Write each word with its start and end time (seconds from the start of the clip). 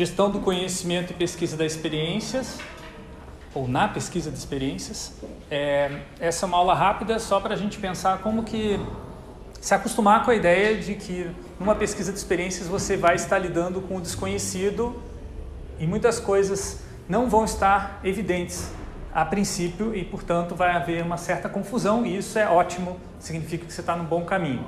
gestão 0.00 0.30
do 0.30 0.40
conhecimento 0.40 1.10
e 1.10 1.14
pesquisa 1.14 1.58
das 1.58 1.72
experiências, 1.72 2.58
ou 3.54 3.68
na 3.68 3.86
pesquisa 3.86 4.30
de 4.30 4.38
experiências. 4.38 5.12
É, 5.50 6.00
essa 6.18 6.46
é 6.46 6.48
uma 6.48 6.56
aula 6.56 6.74
rápida 6.74 7.18
só 7.18 7.38
para 7.38 7.52
a 7.52 7.56
gente 7.56 7.78
pensar 7.78 8.18
como 8.22 8.42
que 8.42 8.80
se 9.60 9.74
acostumar 9.74 10.24
com 10.24 10.30
a 10.30 10.34
ideia 10.34 10.74
de 10.78 10.94
que 10.94 11.30
numa 11.58 11.74
pesquisa 11.74 12.10
de 12.10 12.16
experiências 12.16 12.66
você 12.66 12.96
vai 12.96 13.14
estar 13.14 13.38
lidando 13.38 13.82
com 13.82 13.96
o 13.98 14.00
desconhecido 14.00 15.02
e 15.78 15.86
muitas 15.86 16.18
coisas 16.18 16.80
não 17.06 17.28
vão 17.28 17.44
estar 17.44 18.00
evidentes 18.02 18.70
a 19.12 19.22
princípio 19.26 19.94
e, 19.94 20.02
portanto, 20.02 20.54
vai 20.54 20.70
haver 20.70 21.04
uma 21.04 21.18
certa 21.18 21.46
confusão 21.46 22.06
e 22.06 22.16
isso 22.16 22.38
é 22.38 22.48
ótimo, 22.48 22.98
significa 23.18 23.66
que 23.66 23.72
você 23.72 23.82
está 23.82 23.94
no 23.94 24.04
bom 24.04 24.24
caminho. 24.24 24.64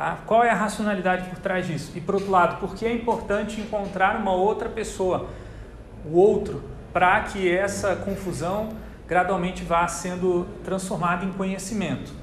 Tá? 0.00 0.16
Qual 0.26 0.42
é 0.42 0.48
a 0.48 0.54
racionalidade 0.54 1.28
por 1.28 1.38
trás 1.40 1.66
disso? 1.66 1.92
E, 1.94 2.00
por 2.00 2.14
outro 2.14 2.30
lado, 2.30 2.58
por 2.58 2.74
que 2.74 2.86
é 2.86 2.94
importante 2.94 3.60
encontrar 3.60 4.16
uma 4.16 4.32
outra 4.32 4.66
pessoa, 4.66 5.28
o 6.06 6.16
outro, 6.16 6.64
para 6.90 7.20
que 7.24 7.46
essa 7.46 7.94
confusão 7.96 8.70
gradualmente 9.06 9.62
vá 9.62 9.86
sendo 9.86 10.48
transformada 10.64 11.26
em 11.26 11.30
conhecimento? 11.30 12.14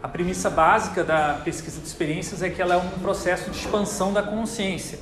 A 0.00 0.06
premissa 0.06 0.48
básica 0.48 1.02
da 1.02 1.40
pesquisa 1.44 1.80
de 1.80 1.88
experiências 1.88 2.40
é 2.40 2.48
que 2.48 2.62
ela 2.62 2.74
é 2.74 2.76
um 2.76 2.90
processo 2.90 3.50
de 3.50 3.58
expansão 3.58 4.12
da 4.12 4.22
consciência, 4.22 5.00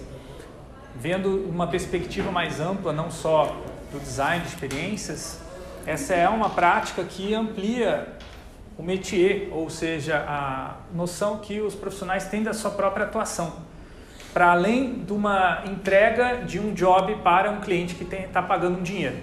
vendo 0.98 1.46
uma 1.50 1.66
perspectiva 1.66 2.32
mais 2.32 2.60
ampla, 2.60 2.94
não 2.94 3.10
só 3.10 3.54
do 3.92 4.00
design 4.00 4.42
de 4.42 4.48
experiências, 4.48 5.38
essa 5.84 6.14
é 6.14 6.26
uma 6.26 6.48
prática 6.48 7.04
que 7.04 7.34
amplia 7.34 8.16
o 8.78 8.82
métier, 8.82 9.48
ou 9.52 9.70
seja, 9.70 10.24
a 10.28 10.76
noção 10.94 11.38
que 11.38 11.60
os 11.60 11.74
profissionais 11.74 12.26
têm 12.26 12.42
da 12.42 12.52
sua 12.52 12.70
própria 12.70 13.06
atuação, 13.06 13.54
para 14.34 14.52
além 14.52 15.04
de 15.04 15.12
uma 15.12 15.62
entrega 15.66 16.44
de 16.44 16.60
um 16.60 16.74
job 16.74 17.16
para 17.16 17.50
um 17.50 17.60
cliente 17.60 17.94
que 17.94 18.04
está 18.14 18.42
pagando 18.42 18.78
um 18.78 18.82
dinheiro, 18.82 19.16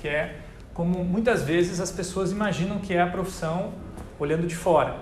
que 0.00 0.08
é 0.08 0.40
como 0.74 1.02
muitas 1.02 1.42
vezes 1.42 1.80
as 1.80 1.90
pessoas 1.90 2.30
imaginam 2.32 2.78
que 2.78 2.92
é 2.92 3.00
a 3.00 3.06
profissão 3.06 3.72
olhando 4.18 4.46
de 4.46 4.54
fora. 4.54 4.96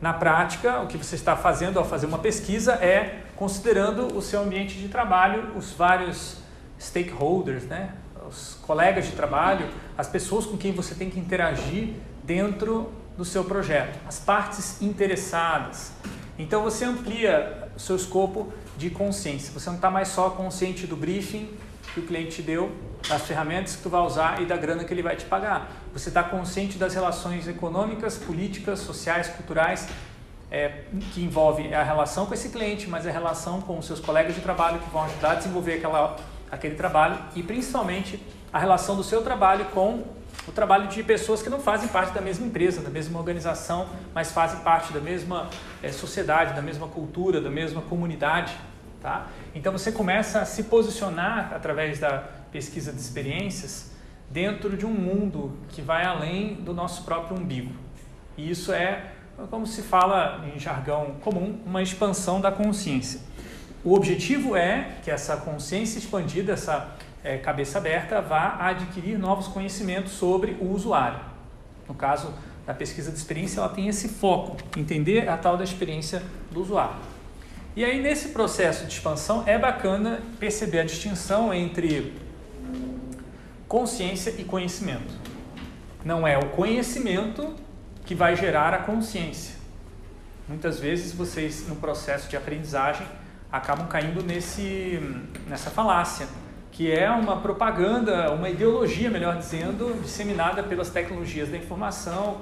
Na 0.00 0.12
prática, 0.12 0.80
o 0.80 0.88
que 0.88 0.98
você 0.98 1.14
está 1.14 1.36
fazendo 1.36 1.78
ao 1.78 1.84
fazer 1.84 2.06
uma 2.06 2.18
pesquisa 2.18 2.72
é 2.74 3.22
considerando 3.36 4.16
o 4.16 4.20
seu 4.20 4.42
ambiente 4.42 4.76
de 4.76 4.88
trabalho, 4.88 5.52
os 5.56 5.72
vários 5.72 6.38
stakeholders, 6.80 7.62
né? 7.64 7.94
os 8.28 8.58
colegas 8.62 9.06
de 9.06 9.12
trabalho, 9.12 9.68
as 9.96 10.08
pessoas 10.08 10.46
com 10.46 10.56
quem 10.56 10.72
você 10.72 10.94
tem 10.94 11.08
que 11.08 11.20
interagir 11.20 11.94
dentro 12.24 12.90
do 13.16 13.24
seu 13.24 13.44
projeto, 13.44 13.98
as 14.06 14.18
partes 14.18 14.80
interessadas. 14.82 15.92
Então 16.38 16.62
você 16.62 16.84
amplia 16.84 17.68
o 17.76 17.80
seu 17.80 17.96
escopo 17.96 18.52
de 18.76 18.90
consciência. 18.90 19.52
Você 19.52 19.68
não 19.68 19.76
está 19.76 19.90
mais 19.90 20.08
só 20.08 20.30
consciente 20.30 20.86
do 20.86 20.96
briefing 20.96 21.48
que 21.92 22.00
o 22.00 22.02
cliente 22.02 22.36
te 22.36 22.42
deu, 22.42 22.72
das 23.08 23.22
ferramentas 23.22 23.76
que 23.76 23.82
tu 23.82 23.88
vai 23.88 24.00
usar 24.00 24.42
e 24.42 24.46
da 24.46 24.56
grana 24.56 24.82
que 24.82 24.92
ele 24.92 25.02
vai 25.02 25.14
te 25.14 25.24
pagar. 25.26 25.70
Você 25.92 26.08
está 26.08 26.24
consciente 26.24 26.76
das 26.76 26.94
relações 26.94 27.46
econômicas, 27.46 28.16
políticas, 28.16 28.80
sociais, 28.80 29.28
culturais 29.28 29.86
é, 30.50 30.84
que 31.12 31.22
envolve 31.22 31.72
a 31.74 31.82
relação 31.82 32.26
com 32.26 32.34
esse 32.34 32.48
cliente, 32.48 32.88
mas 32.88 33.06
a 33.06 33.10
relação 33.10 33.60
com 33.60 33.78
os 33.78 33.86
seus 33.86 34.00
colegas 34.00 34.34
de 34.34 34.40
trabalho 34.40 34.78
que 34.80 34.90
vão 34.90 35.04
ajudar 35.04 35.32
a 35.32 35.34
desenvolver 35.36 35.74
aquela, 35.74 36.16
aquele 36.50 36.74
trabalho 36.74 37.18
e 37.36 37.42
principalmente 37.42 38.20
a 38.52 38.58
relação 38.58 38.96
do 38.96 39.02
seu 39.02 39.22
trabalho 39.22 39.66
com 39.66 40.04
o 40.46 40.52
trabalho 40.52 40.88
de 40.88 41.02
pessoas 41.02 41.42
que 41.42 41.48
não 41.48 41.58
fazem 41.58 41.88
parte 41.88 42.12
da 42.12 42.20
mesma 42.20 42.46
empresa, 42.46 42.80
da 42.80 42.90
mesma 42.90 43.18
organização, 43.18 43.88
mas 44.14 44.30
fazem 44.30 44.60
parte 44.60 44.92
da 44.92 45.00
mesma 45.00 45.48
é, 45.82 45.90
sociedade, 45.90 46.54
da 46.54 46.62
mesma 46.62 46.86
cultura, 46.86 47.40
da 47.40 47.50
mesma 47.50 47.80
comunidade. 47.82 48.54
Tá? 49.00 49.28
Então 49.54 49.72
você 49.72 49.92
começa 49.92 50.40
a 50.40 50.44
se 50.44 50.64
posicionar 50.64 51.52
através 51.54 51.98
da 51.98 52.18
pesquisa 52.50 52.92
de 52.92 53.00
experiências 53.00 53.92
dentro 54.30 54.76
de 54.76 54.86
um 54.86 54.92
mundo 54.92 55.58
que 55.68 55.82
vai 55.82 56.04
além 56.04 56.54
do 56.54 56.72
nosso 56.72 57.04
próprio 57.04 57.38
umbigo. 57.38 57.72
E 58.36 58.50
isso 58.50 58.72
é, 58.72 59.12
como 59.50 59.66
se 59.66 59.82
fala 59.82 60.44
em 60.54 60.58
jargão 60.58 61.16
comum, 61.22 61.58
uma 61.64 61.82
expansão 61.82 62.40
da 62.40 62.50
consciência. 62.50 63.20
O 63.84 63.94
objetivo 63.94 64.56
é 64.56 64.92
que 65.02 65.10
essa 65.10 65.36
consciência 65.36 65.98
expandida, 65.98 66.52
essa 66.52 66.96
é, 67.24 67.38
cabeça 67.38 67.78
aberta 67.78 68.20
vá 68.20 68.58
adquirir 68.60 69.18
novos 69.18 69.48
conhecimentos 69.48 70.12
sobre 70.12 70.52
o 70.60 70.70
usuário. 70.70 71.18
No 71.88 71.94
caso 71.94 72.32
da 72.66 72.74
pesquisa 72.74 73.10
de 73.10 73.16
experiência, 73.16 73.60
ela 73.60 73.70
tem 73.70 73.88
esse 73.88 74.08
foco, 74.08 74.58
entender 74.76 75.28
a 75.28 75.36
tal 75.36 75.56
da 75.56 75.64
experiência 75.64 76.22
do 76.52 76.60
usuário. 76.60 76.96
E 77.74 77.84
aí, 77.84 78.00
nesse 78.00 78.28
processo 78.28 78.86
de 78.86 78.92
expansão, 78.92 79.42
é 79.46 79.58
bacana 79.58 80.20
perceber 80.38 80.80
a 80.80 80.84
distinção 80.84 81.52
entre 81.52 82.14
consciência 83.66 84.32
e 84.38 84.44
conhecimento. 84.44 85.12
Não 86.04 86.26
é 86.26 86.38
o 86.38 86.50
conhecimento 86.50 87.54
que 88.04 88.14
vai 88.14 88.36
gerar 88.36 88.72
a 88.74 88.78
consciência. 88.78 89.54
Muitas 90.46 90.78
vezes 90.78 91.12
vocês, 91.12 91.66
no 91.66 91.76
processo 91.76 92.28
de 92.28 92.36
aprendizagem, 92.36 93.06
acabam 93.50 93.88
caindo 93.88 94.22
nesse, 94.22 95.00
nessa 95.48 95.70
falácia 95.70 96.28
que 96.74 96.90
é 96.90 97.08
uma 97.08 97.36
propaganda, 97.36 98.32
uma 98.32 98.50
ideologia, 98.50 99.08
melhor 99.08 99.38
dizendo, 99.38 99.96
disseminada 100.02 100.60
pelas 100.60 100.90
tecnologias 100.90 101.48
da 101.48 101.56
informação 101.56 102.38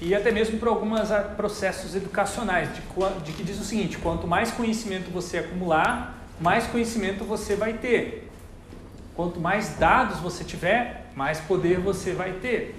e 0.00 0.14
até 0.14 0.30
mesmo 0.30 0.60
por 0.60 0.68
alguns 0.68 1.10
processos 1.36 1.94
educacionais, 1.94 2.68
de, 2.72 2.80
de 3.24 3.32
que 3.32 3.42
diz 3.42 3.60
o 3.60 3.64
seguinte: 3.64 3.98
quanto 3.98 4.28
mais 4.28 4.52
conhecimento 4.52 5.10
você 5.10 5.38
acumular, 5.38 6.24
mais 6.40 6.68
conhecimento 6.68 7.24
você 7.24 7.56
vai 7.56 7.72
ter. 7.74 8.30
Quanto 9.16 9.40
mais 9.40 9.76
dados 9.76 10.20
você 10.20 10.44
tiver, 10.44 11.10
mais 11.16 11.40
poder 11.40 11.80
você 11.80 12.12
vai 12.12 12.32
ter. 12.34 12.76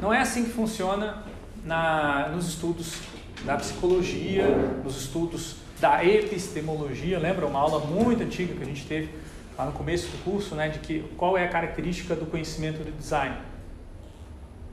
Não 0.00 0.12
é 0.12 0.20
assim 0.20 0.44
que 0.44 0.50
funciona 0.50 1.22
na, 1.62 2.30
nos 2.34 2.48
estudos 2.48 2.94
da 3.44 3.56
psicologia, 3.56 4.46
nos 4.82 4.96
estudos 4.96 5.56
da 5.78 6.02
epistemologia. 6.02 7.18
Lembra 7.18 7.46
uma 7.46 7.58
aula 7.58 7.80
muito 7.80 8.22
antiga 8.22 8.54
que 8.54 8.62
a 8.62 8.66
gente 8.66 8.86
teve 8.86 9.10
lá 9.60 9.66
no 9.66 9.72
começo 9.72 10.08
do 10.08 10.24
curso, 10.24 10.54
né, 10.54 10.70
de 10.70 10.78
que 10.78 11.00
qual 11.18 11.36
é 11.36 11.44
a 11.44 11.48
característica 11.48 12.16
do 12.16 12.24
conhecimento 12.24 12.82
do 12.82 12.90
design? 12.90 13.36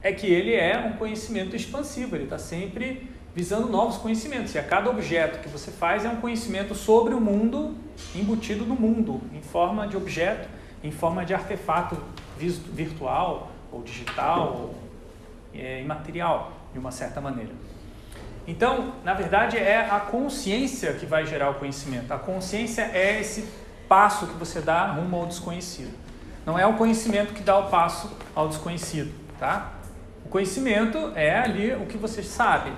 É 0.00 0.12
que 0.12 0.26
ele 0.26 0.54
é 0.54 0.78
um 0.78 0.96
conhecimento 0.96 1.54
expansivo, 1.54 2.16
ele 2.16 2.24
está 2.24 2.38
sempre 2.38 3.10
visando 3.34 3.68
novos 3.68 3.98
conhecimentos. 3.98 4.54
E 4.54 4.58
a 4.58 4.62
cada 4.62 4.88
objeto 4.88 5.40
que 5.40 5.48
você 5.48 5.70
faz 5.70 6.06
é 6.06 6.08
um 6.08 6.16
conhecimento 6.16 6.74
sobre 6.74 7.12
o 7.12 7.20
mundo 7.20 7.76
embutido 8.14 8.64
no 8.64 8.74
mundo, 8.74 9.20
em 9.34 9.42
forma 9.42 9.86
de 9.86 9.96
objeto, 9.96 10.48
em 10.82 10.90
forma 10.90 11.22
de 11.26 11.34
artefato 11.34 11.98
virtual 12.38 13.50
ou 13.70 13.82
digital 13.82 14.52
ou 14.54 14.74
é, 15.52 15.82
imaterial, 15.82 16.52
de 16.72 16.78
uma 16.78 16.90
certa 16.90 17.20
maneira. 17.20 17.52
Então, 18.46 18.94
na 19.04 19.12
verdade, 19.12 19.58
é 19.58 19.76
a 19.78 20.00
consciência 20.00 20.94
que 20.94 21.04
vai 21.04 21.26
gerar 21.26 21.50
o 21.50 21.54
conhecimento. 21.54 22.10
A 22.10 22.18
consciência 22.18 22.90
é 22.94 23.20
esse 23.20 23.46
passo 23.88 24.26
que 24.26 24.34
você 24.34 24.60
dá 24.60 24.86
rumo 24.92 25.16
ao 25.16 25.26
desconhecido. 25.26 25.92
Não 26.44 26.58
é 26.58 26.66
o 26.66 26.74
conhecimento 26.74 27.32
que 27.32 27.42
dá 27.42 27.58
o 27.58 27.68
passo 27.68 28.10
ao 28.34 28.48
desconhecido, 28.48 29.12
tá? 29.38 29.72
O 30.24 30.28
conhecimento 30.28 31.12
é 31.14 31.38
ali 31.38 31.72
o 31.74 31.86
que 31.86 31.96
você 31.96 32.22
sabe. 32.22 32.72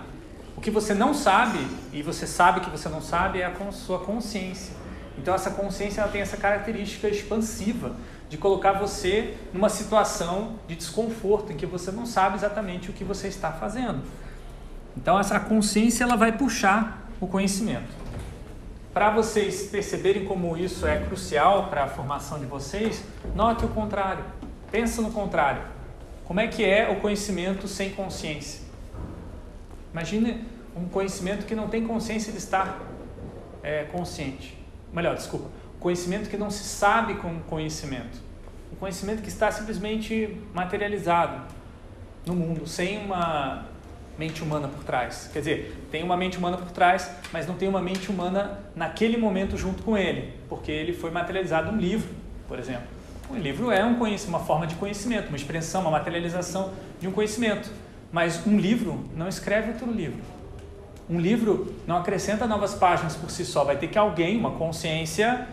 O 0.57 0.61
que 0.61 0.71
você 0.71 0.95
não 0.95 1.15
sabe, 1.15 1.59
e 1.93 2.03
você 2.03 2.27
sabe 2.27 2.61
que 2.61 2.71
você 2.71 2.89
não 2.89 3.01
sabe, 3.01 3.41
é 3.41 3.47
a 3.47 3.73
sua 3.73 3.99
consciência. 3.99 4.75
Então 5.17 5.35
essa 5.35 5.51
consciência 5.51 6.01
ela 6.01 6.11
tem 6.11 6.21
essa 6.21 6.37
característica 6.37 7.09
expansiva 7.09 7.95
de 8.29 8.37
colocar 8.37 8.73
você 8.73 9.37
numa 9.53 9.69
situação 9.69 10.57
de 10.69 10.77
desconforto 10.77 11.53
em 11.53 11.57
que 11.57 11.67
você 11.67 11.91
não 11.91 12.07
sabe 12.07 12.37
exatamente 12.37 12.91
o 12.91 12.93
que 12.93 13.05
você 13.05 13.29
está 13.29 13.51
fazendo. 13.51 14.03
Então 14.97 15.19
essa 15.19 15.39
consciência 15.41 16.05
ela 16.05 16.17
vai 16.17 16.33
puxar 16.33 17.09
o 17.21 17.27
conhecimento. 17.27 18.00
Para 18.93 19.11
vocês 19.11 19.69
perceberem 19.71 20.25
como 20.25 20.57
isso 20.57 20.85
é 20.85 20.99
crucial 20.99 21.69
para 21.69 21.85
a 21.85 21.87
formação 21.87 22.41
de 22.41 22.47
vocês, 22.47 23.05
note 23.37 23.65
o 23.65 23.69
contrário. 23.69 24.25
Pensa 24.73 25.01
no 25.01 25.13
contrário. 25.13 25.63
Como 26.25 26.41
é 26.41 26.49
que 26.49 26.65
é 26.65 26.91
o 26.91 27.01
conhecimento 27.01 27.69
sem 27.69 27.91
consciência? 27.91 28.63
Imagine 29.93 30.45
um 30.77 30.89
conhecimento 30.89 31.47
que 31.47 31.55
não 31.55 31.69
tem 31.69 31.87
consciência 31.87 32.33
de 32.33 32.39
estar 32.39 32.81
é, 33.63 33.85
consciente. 33.85 34.59
Melhor, 34.93 35.15
desculpa. 35.15 35.49
Conhecimento 35.79 36.29
que 36.29 36.37
não 36.37 36.51
se 36.51 36.65
sabe 36.65 37.15
como 37.15 37.41
conhecimento. 37.43 38.19
Um 38.73 38.77
conhecimento 38.77 39.23
que 39.23 39.29
está 39.29 39.53
simplesmente 39.53 40.41
materializado 40.53 41.43
no 42.27 42.35
mundo, 42.35 42.67
sem 42.67 42.99
uma 43.05 43.67
mente 44.19 44.43
humana 44.43 44.69
por 44.69 44.85
trás. 44.85 45.31
Quer 45.33 45.39
dizer, 45.39 45.87
tem 45.91 46.03
uma 46.03 46.17
mente 46.17 46.39
humana 46.39 46.57
por 46.57 46.71
trás, 46.71 47.11
mas 47.33 47.47
não 47.47 47.55
tem 47.55 47.69
uma 47.69 47.81
mente 47.81 48.11
humana 48.11 48.61
naquele 48.75 49.17
momento 49.17 49.57
junto 49.57 49.83
com 49.83 49.97
ele, 49.97 50.35
porque 50.49 50.71
ele 50.71 50.93
foi 50.93 51.11
materializado 51.11 51.73
num 51.73 51.79
livro, 51.79 52.09
por 52.47 52.59
exemplo. 52.59 52.87
Um 53.31 53.39
livro 53.39 53.71
é 53.71 53.85
um 53.85 53.97
uma 54.27 54.41
forma 54.41 54.67
de 54.67 54.75
conhecimento, 54.75 55.29
uma 55.29 55.37
expressão, 55.37 55.83
uma 55.83 55.91
materialização 55.93 56.73
de 57.01 57.07
um 57.07 57.13
conhecimento. 57.13 57.71
Mas 58.11 58.45
um 58.45 58.59
livro 58.59 59.05
não 59.17 59.29
escreve 59.29 59.71
outro 59.71 59.91
livro. 59.91 60.21
Um 61.09 61.21
livro 61.21 61.75
não 61.87 61.97
acrescenta 61.97 62.47
novas 62.47 62.75
páginas 62.75 63.15
por 63.15 63.31
si 63.31 63.45
só, 63.45 63.65
vai 63.65 63.77
ter 63.77 63.89
que 63.89 63.99
alguém, 63.99 64.37
uma 64.37 64.53
consciência, 64.53 65.47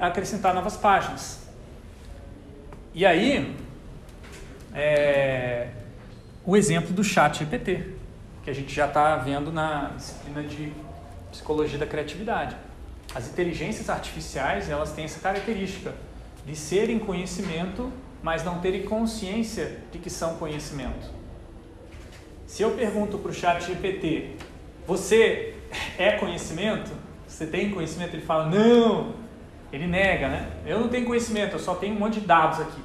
acrescentar 0.00 0.54
novas 0.54 0.76
páginas. 0.76 1.44
E 2.94 3.04
aí, 3.04 3.56
é, 4.72 5.68
o 6.44 6.56
exemplo 6.56 6.92
do 6.92 7.02
chat 7.02 7.38
GPT, 7.38 7.93
que 8.44 8.50
a 8.50 8.54
gente 8.54 8.74
já 8.74 8.86
está 8.86 9.16
vendo 9.16 9.50
na 9.50 9.92
disciplina 9.96 10.42
de 10.42 10.70
psicologia 11.32 11.78
da 11.78 11.86
criatividade. 11.86 12.54
As 13.14 13.26
inteligências 13.28 13.88
artificiais, 13.88 14.68
elas 14.68 14.92
têm 14.92 15.06
essa 15.06 15.18
característica 15.18 15.94
de 16.44 16.54
serem 16.54 16.98
conhecimento, 16.98 17.90
mas 18.22 18.44
não 18.44 18.60
terem 18.60 18.82
consciência 18.82 19.78
de 19.90 19.98
que 19.98 20.10
são 20.10 20.36
conhecimento. 20.36 21.10
Se 22.46 22.62
eu 22.62 22.72
pergunto 22.72 23.18
para 23.18 23.30
o 23.30 23.34
chat 23.34 23.64
GPT, 23.64 24.36
você 24.86 25.54
é 25.98 26.12
conhecimento? 26.12 26.90
Você 27.26 27.46
tem 27.46 27.70
conhecimento? 27.70 28.14
Ele 28.14 28.24
fala, 28.24 28.46
não! 28.46 29.14
Ele 29.72 29.86
nega, 29.86 30.28
né? 30.28 30.52
Eu 30.66 30.78
não 30.78 30.88
tenho 30.88 31.06
conhecimento, 31.06 31.54
eu 31.54 31.58
só 31.58 31.74
tenho 31.74 31.96
um 31.96 31.98
monte 31.98 32.20
de 32.20 32.26
dados 32.26 32.60
aqui. 32.60 32.80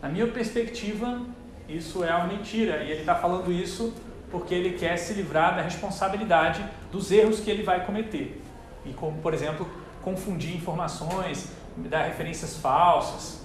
Na 0.00 0.08
minha 0.08 0.26
perspectiva, 0.28 1.20
isso 1.68 2.02
é 2.04 2.14
uma 2.14 2.26
mentira. 2.26 2.84
E 2.84 2.92
ele 2.92 3.00
está 3.00 3.14
falando 3.14 3.52
isso 3.52 3.92
porque 4.30 4.54
ele 4.54 4.78
quer 4.78 4.96
se 4.96 5.12
livrar 5.12 5.56
da 5.56 5.62
responsabilidade 5.62 6.64
dos 6.90 7.10
erros 7.10 7.40
que 7.40 7.50
ele 7.50 7.62
vai 7.62 7.84
cometer. 7.84 8.42
E 8.84 8.92
como, 8.92 9.18
por 9.18 9.34
exemplo, 9.34 9.68
confundir 10.02 10.54
informações, 10.54 11.50
dar 11.76 12.04
referências 12.04 12.56
falsas. 12.56 13.44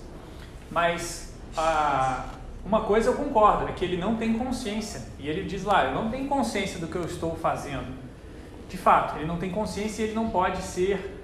Mas 0.71 1.33
a, 1.57 2.25
uma 2.65 2.81
coisa 2.81 3.09
eu 3.09 3.15
concordo, 3.15 3.67
é 3.67 3.71
que 3.71 3.83
ele 3.83 3.97
não 3.97 4.15
tem 4.15 4.37
consciência. 4.37 5.01
E 5.19 5.27
ele 5.27 5.43
diz 5.43 5.63
lá, 5.63 5.85
eu 5.85 5.93
não 5.93 6.09
tenho 6.09 6.27
consciência 6.27 6.79
do 6.79 6.87
que 6.87 6.95
eu 6.95 7.05
estou 7.05 7.35
fazendo. 7.35 7.93
De 8.69 8.77
fato, 8.77 9.17
ele 9.17 9.27
não 9.27 9.37
tem 9.37 9.51
consciência 9.51 10.01
e 10.01 10.05
ele 10.05 10.15
não 10.15 10.29
pode 10.29 10.61
ser 10.61 11.19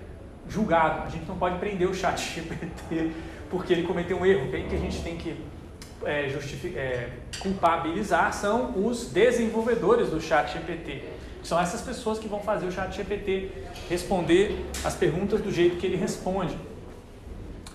julgado. 0.48 1.04
A 1.04 1.10
gente 1.10 1.26
não 1.28 1.38
pode 1.38 1.58
prender 1.60 1.90
o 1.90 1.94
chat 1.94 2.20
GPT 2.36 3.12
porque 3.50 3.74
ele 3.74 3.84
cometeu 3.84 4.20
um 4.20 4.26
erro. 4.26 4.50
Bem 4.52 4.68
que 4.68 4.76
a 4.76 4.80
gente 4.80 5.02
tem 5.02 5.18
que 5.18 5.36
é, 6.06 6.28
é, 6.76 7.10
culpabilizar 7.40 8.34
são 8.34 8.74
os 8.86 9.08
desenvolvedores 9.08 10.10
do 10.10 10.22
chat 10.22 10.54
GPT. 10.54 11.04
São 11.44 11.60
essas 11.60 11.82
pessoas 11.82 12.20
que 12.20 12.28
vão 12.28 12.40
fazer 12.42 12.66
o 12.66 12.72
chat 12.72 12.96
GPT 12.96 13.50
responder 13.90 14.66
as 14.84 14.96
perguntas 14.96 15.42
do 15.42 15.52
jeito 15.52 15.78
que 15.78 15.86
ele 15.86 15.98
responde. 15.98 16.56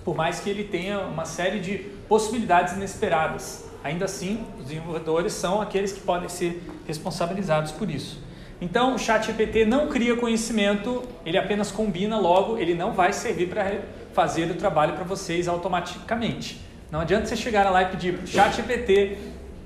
Por 0.05 0.14
mais 0.14 0.40
que 0.40 0.49
ele 0.49 0.64
tenha 0.64 1.00
uma 1.00 1.25
série 1.25 1.58
de 1.58 1.78
possibilidades 2.08 2.75
inesperadas. 2.75 3.64
Ainda 3.82 4.05
assim, 4.05 4.44
os 4.58 4.67
desenvolvedores 4.67 5.32
são 5.32 5.61
aqueles 5.61 5.93
que 5.93 6.00
podem 6.00 6.28
ser 6.28 6.62
responsabilizados 6.87 7.73
por 7.73 7.90
isso. 7.90 8.25
Então, 8.61 8.94
o 8.94 8.99
chat 8.99 9.26
GPT 9.26 9.67
não 9.67 9.88
cria 9.88 10.17
conhecimento, 10.17 11.02
ele 11.26 11.37
apenas 11.37 11.70
combina 11.70 12.19
logo, 12.19 12.56
ele 12.56 12.75
não 12.75 12.93
vai 12.93 13.12
servir 13.12 13.49
para 13.49 13.81
fazer 14.14 14.50
o 14.50 14.55
trabalho 14.55 14.94
para 14.94 15.05
vocês 15.05 15.46
automaticamente. 15.46 16.65
Não 16.90 17.00
adianta 17.00 17.26
você 17.26 17.36
chegar 17.36 17.68
lá 17.68 17.82
e 17.82 17.86
pedir 17.86 18.16
chat 18.26 18.54
GPT, 18.54 19.18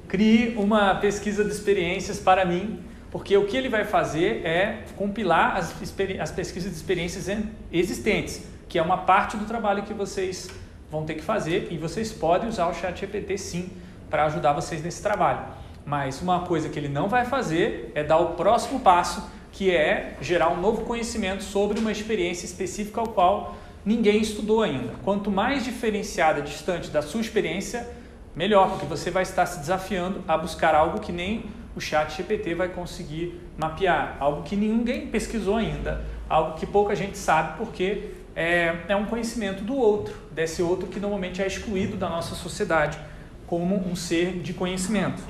crie 0.08 0.55
uma 0.56 0.94
pesquisa 0.94 1.44
de 1.44 1.50
experiências 1.50 2.19
para 2.19 2.46
mim, 2.46 2.81
porque 3.11 3.37
o 3.37 3.46
que 3.46 3.56
ele 3.56 3.69
vai 3.69 3.84
fazer 3.84 4.44
é 4.44 4.84
compilar 4.96 5.56
as, 5.56 5.75
as 6.19 6.31
pesquisas 6.31 6.70
de 6.70 6.76
experiências 6.76 7.26
existentes, 7.70 8.43
que 8.69 8.78
é 8.78 8.82
uma 8.82 8.99
parte 8.99 9.37
do 9.37 9.44
trabalho 9.44 9.82
que 9.82 9.93
vocês 9.93 10.49
vão 10.90 11.05
ter 11.05 11.14
que 11.14 11.22
fazer 11.22 11.69
e 11.70 11.76
vocês 11.76 12.11
podem 12.11 12.49
usar 12.49 12.69
o 12.69 12.75
chat 12.75 12.99
GPT 12.99 13.37
sim 13.37 13.70
para 14.08 14.25
ajudar 14.25 14.55
vocês 14.55 14.82
nesse 14.82 15.02
trabalho. 15.02 15.40
Mas 15.84 16.23
uma 16.23 16.40
coisa 16.40 16.70
que 16.70 16.78
ele 16.78 16.88
não 16.88 17.06
vai 17.06 17.26
fazer 17.26 17.93
é 17.94 18.02
dar 18.02 18.19
o 18.19 18.34
próximo 18.34 18.81
passo, 18.81 19.31
que 19.52 19.70
é 19.70 20.14
gerar 20.23 20.49
um 20.49 20.61
novo 20.61 20.84
conhecimento 20.87 21.43
sobre 21.43 21.78
uma 21.78 21.93
experiência 21.93 22.46
específica 22.46 23.00
ao 23.00 23.08
qual 23.08 23.56
ninguém 23.85 24.21
estudou 24.21 24.62
ainda. 24.62 24.93
Quanto 25.05 25.31
mais 25.31 25.65
diferenciada, 25.65 26.43
distante 26.43 26.91
da 26.91 27.03
sua 27.03 27.21
experiência, 27.21 27.88
melhor, 28.35 28.71
porque 28.71 28.87
você 28.87 29.11
vai 29.11 29.23
estar 29.23 29.47
se 29.47 29.61
desafiando 29.61 30.23
a 30.27 30.37
buscar 30.37 30.75
algo 30.75 31.00
que 31.00 31.12
nem 31.12 31.44
o 31.75 31.81
chat 31.81 32.17
GPT 32.17 32.55
vai 32.55 32.69
conseguir 32.69 33.41
mapear, 33.56 34.17
algo 34.19 34.43
que 34.43 34.56
ninguém 34.56 35.06
pesquisou 35.06 35.56
ainda, 35.56 36.05
algo 36.29 36.59
que 36.59 36.67
pouca 36.67 36.94
gente 36.94 37.17
sabe 37.17 37.56
porque 37.59 38.11
é, 38.35 38.77
é 38.88 38.97
um 38.97 39.06
conhecimento 39.06 39.62
do 39.62 39.75
outro, 39.77 40.15
desse 40.33 40.62
outro 40.62 40.88
que 40.88 41.00
normalmente 41.00 41.43
é 41.43 41.47
excluído 41.47 41.97
da 41.97 42.09
nossa 42.09 42.35
sociedade 42.35 42.99
como 43.47 43.76
um 43.76 43.97
ser 43.97 44.41
de 44.41 44.53
conhecimento. 44.53 45.23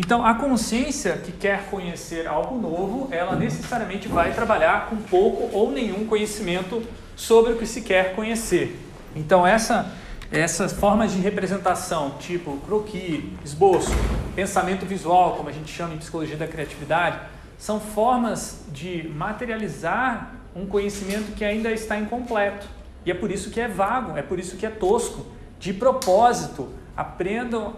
Então, 0.00 0.24
a 0.24 0.32
consciência 0.32 1.16
que 1.16 1.32
quer 1.32 1.64
conhecer 1.64 2.28
algo 2.28 2.56
novo, 2.56 3.08
ela 3.10 3.34
necessariamente 3.34 4.06
vai 4.06 4.32
trabalhar 4.32 4.88
com 4.88 4.96
pouco 4.96 5.50
ou 5.52 5.72
nenhum 5.72 6.06
conhecimento 6.06 6.80
sobre 7.16 7.54
o 7.54 7.56
que 7.56 7.66
se 7.66 7.82
quer 7.82 8.14
conhecer. 8.14 8.78
Então, 9.16 9.44
essa, 9.44 9.92
essas 10.30 10.72
formas 10.72 11.12
de 11.12 11.18
representação, 11.18 12.10
tipo 12.20 12.58
croquis, 12.58 13.24
esboço, 13.44 13.90
pensamento 14.36 14.86
visual, 14.86 15.34
como 15.34 15.48
a 15.48 15.52
gente 15.52 15.72
chama 15.72 15.94
em 15.94 15.98
psicologia 15.98 16.36
da 16.36 16.46
criatividade, 16.46 17.18
são 17.58 17.80
formas 17.80 18.66
de 18.68 19.10
materializar 19.16 20.32
um 20.54 20.64
conhecimento 20.64 21.34
que 21.34 21.44
ainda 21.44 21.72
está 21.72 21.98
incompleto. 21.98 22.68
E 23.04 23.10
é 23.10 23.14
por 23.14 23.32
isso 23.32 23.50
que 23.50 23.60
é 23.60 23.66
vago, 23.66 24.16
é 24.16 24.22
por 24.22 24.38
isso 24.38 24.56
que 24.56 24.64
é 24.64 24.70
tosco. 24.70 25.26
De 25.58 25.72
propósito, 25.72 26.68
aprendam 26.96 27.74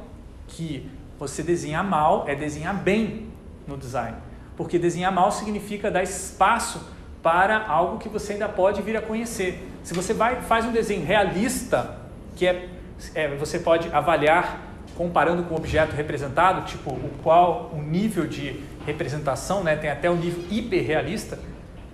que 0.47 1.00
você 1.21 1.43
desenhar 1.43 1.85
mal 1.85 2.25
é 2.27 2.35
desenhar 2.35 2.75
bem 2.75 3.27
no 3.69 3.77
design. 3.77 4.17
Porque 4.57 4.79
desenhar 4.79 5.13
mal 5.13 5.31
significa 5.31 5.91
dar 5.91 6.03
espaço 6.03 6.81
para 7.23 7.67
algo 7.67 7.99
que 7.99 8.09
você 8.09 8.33
ainda 8.33 8.49
pode 8.49 8.81
vir 8.81 8.97
a 8.97 9.03
conhecer. 9.03 9.69
Se 9.85 9.93
você 9.93 10.15
vai, 10.15 10.41
faz 10.41 10.65
um 10.65 10.73
desenho 10.73 11.05
realista, 11.05 11.99
que 12.35 12.47
é, 12.47 12.71
é 13.15 13.37
você 13.37 13.59
pode 13.59 13.91
avaliar 13.93 14.67
comparando 14.97 15.43
com 15.43 15.55
o 15.55 15.59
objeto 15.59 15.95
representado, 15.95 16.67
tipo 16.67 16.91
o 16.91 17.11
qual 17.23 17.71
o 17.75 17.83
nível 17.83 18.27
de 18.27 18.65
representação, 18.87 19.63
né, 19.63 19.77
tem 19.77 19.91
até 19.91 20.11
o 20.11 20.17
nível 20.17 20.43
hiperrealista. 20.51 21.39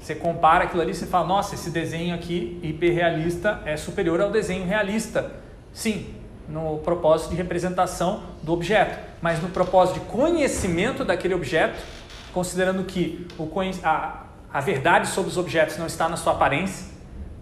Você 0.00 0.14
compara 0.14 0.64
aquilo 0.64 0.82
ali 0.82 0.92
e 0.92 0.94
fala, 0.94 1.26
nossa, 1.26 1.56
esse 1.56 1.70
desenho 1.70 2.14
aqui 2.14 2.60
hiperrealista 2.62 3.60
é 3.64 3.76
superior 3.76 4.20
ao 4.20 4.30
desenho 4.30 4.64
realista. 4.64 5.32
Sim, 5.72 6.14
no 6.48 6.78
propósito 6.78 7.30
de 7.30 7.36
representação 7.36 8.22
do 8.42 8.52
objeto, 8.52 8.98
mas 9.20 9.42
no 9.42 9.48
propósito 9.48 10.00
de 10.00 10.06
conhecimento 10.06 11.04
daquele 11.04 11.34
objeto, 11.34 11.78
considerando 12.32 12.84
que 12.84 13.26
o, 13.38 13.48
a, 13.82 14.26
a 14.52 14.60
verdade 14.60 15.08
sobre 15.08 15.30
os 15.30 15.36
objetos 15.36 15.76
não 15.76 15.86
está 15.86 16.08
na 16.08 16.16
sua 16.16 16.32
aparência, 16.32 16.94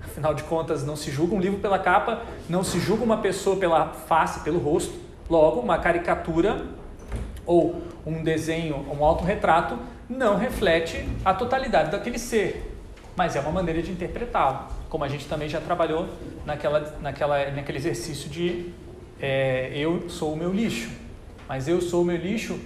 afinal 0.02 0.32
de 0.32 0.44
contas, 0.44 0.84
não 0.84 0.96
se 0.96 1.10
julga 1.10 1.34
um 1.34 1.40
livro 1.40 1.58
pela 1.58 1.78
capa, 1.78 2.22
não 2.48 2.62
se 2.62 2.78
julga 2.78 3.02
uma 3.02 3.18
pessoa 3.18 3.56
pela 3.56 3.88
face, 3.88 4.40
pelo 4.40 4.58
rosto, 4.58 4.94
logo, 5.28 5.60
uma 5.60 5.78
caricatura 5.78 6.64
ou 7.44 7.82
um 8.06 8.22
desenho, 8.22 8.86
um 8.90 9.04
autorretrato, 9.04 9.78
não 10.08 10.36
reflete 10.36 11.08
a 11.24 11.34
totalidade 11.34 11.90
daquele 11.90 12.18
ser, 12.18 12.74
mas 13.16 13.36
é 13.36 13.40
uma 13.40 13.50
maneira 13.50 13.82
de 13.82 13.90
interpretá-lo, 13.90 14.68
como 14.88 15.04
a 15.04 15.08
gente 15.08 15.26
também 15.26 15.48
já 15.48 15.60
trabalhou 15.60 16.08
naquela, 16.44 16.94
naquela, 17.00 17.50
naquele 17.50 17.78
exercício 17.78 18.28
de 18.28 18.72
é, 19.20 19.72
eu 19.74 20.08
sou 20.08 20.32
o 20.32 20.36
meu 20.36 20.52
lixo. 20.52 20.90
Mas 21.48 21.68
eu 21.68 21.80
sou 21.80 22.02
o 22.02 22.04
meu 22.04 22.16
lixo, 22.16 22.58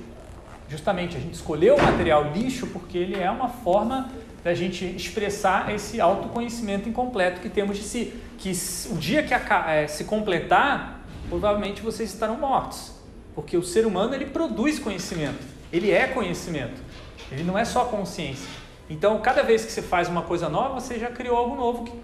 justamente 0.69 1.17
a 1.17 1.21
gente 1.21 1.35
escolheu 1.35 1.77
o 1.77 1.83
material 1.83 2.33
lixo 2.33 2.67
porque 2.69 2.97
ele 2.97 3.17
é 3.17 3.31
uma 3.31 3.49
forma 3.49 4.11
da 4.45 4.55
gente 4.55 4.85
expressar 4.85 5.75
esse 5.75 6.01
autoconhecimento 6.01 6.89
incompleto 6.89 7.41
que 7.41 7.49
temos 7.49 7.77
de 7.77 7.83
si. 7.83 8.15
Que 8.39 8.53
o 8.91 8.97
dia 8.97 9.23
que 9.23 9.35
a, 9.35 9.65
é, 9.71 9.87
se 9.89 10.05
completar, 10.05 11.05
provavelmente 11.29 11.83
vocês 11.83 12.13
estarão 12.13 12.39
mortos. 12.39 12.93
Porque 13.35 13.57
o 13.57 13.63
ser 13.63 13.87
humano 13.87 14.15
ele 14.15 14.27
produz 14.27 14.79
conhecimento, 14.79 15.45
ele 15.73 15.91
é 15.91 16.07
conhecimento, 16.07 16.81
ele 17.31 17.45
não 17.45 17.59
é 17.59 17.65
só 17.65 17.85
consciência. 17.85 18.49
Então, 18.91 19.21
cada 19.21 19.43
vez 19.43 19.65
que 19.65 19.71
você 19.71 19.83
faz 19.83 20.09
uma 20.09 20.23
coisa 20.23 20.49
nova, 20.49 20.81
você 20.81 20.99
já 20.99 21.11
criou 21.11 21.37
algo 21.37 21.55
novo, 21.55 22.01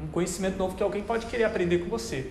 um 0.00 0.06
conhecimento 0.08 0.58
novo 0.58 0.76
que 0.76 0.82
alguém 0.82 1.02
pode 1.02 1.26
querer 1.26 1.44
aprender 1.44 1.78
com 1.78 1.88
você. 1.88 2.30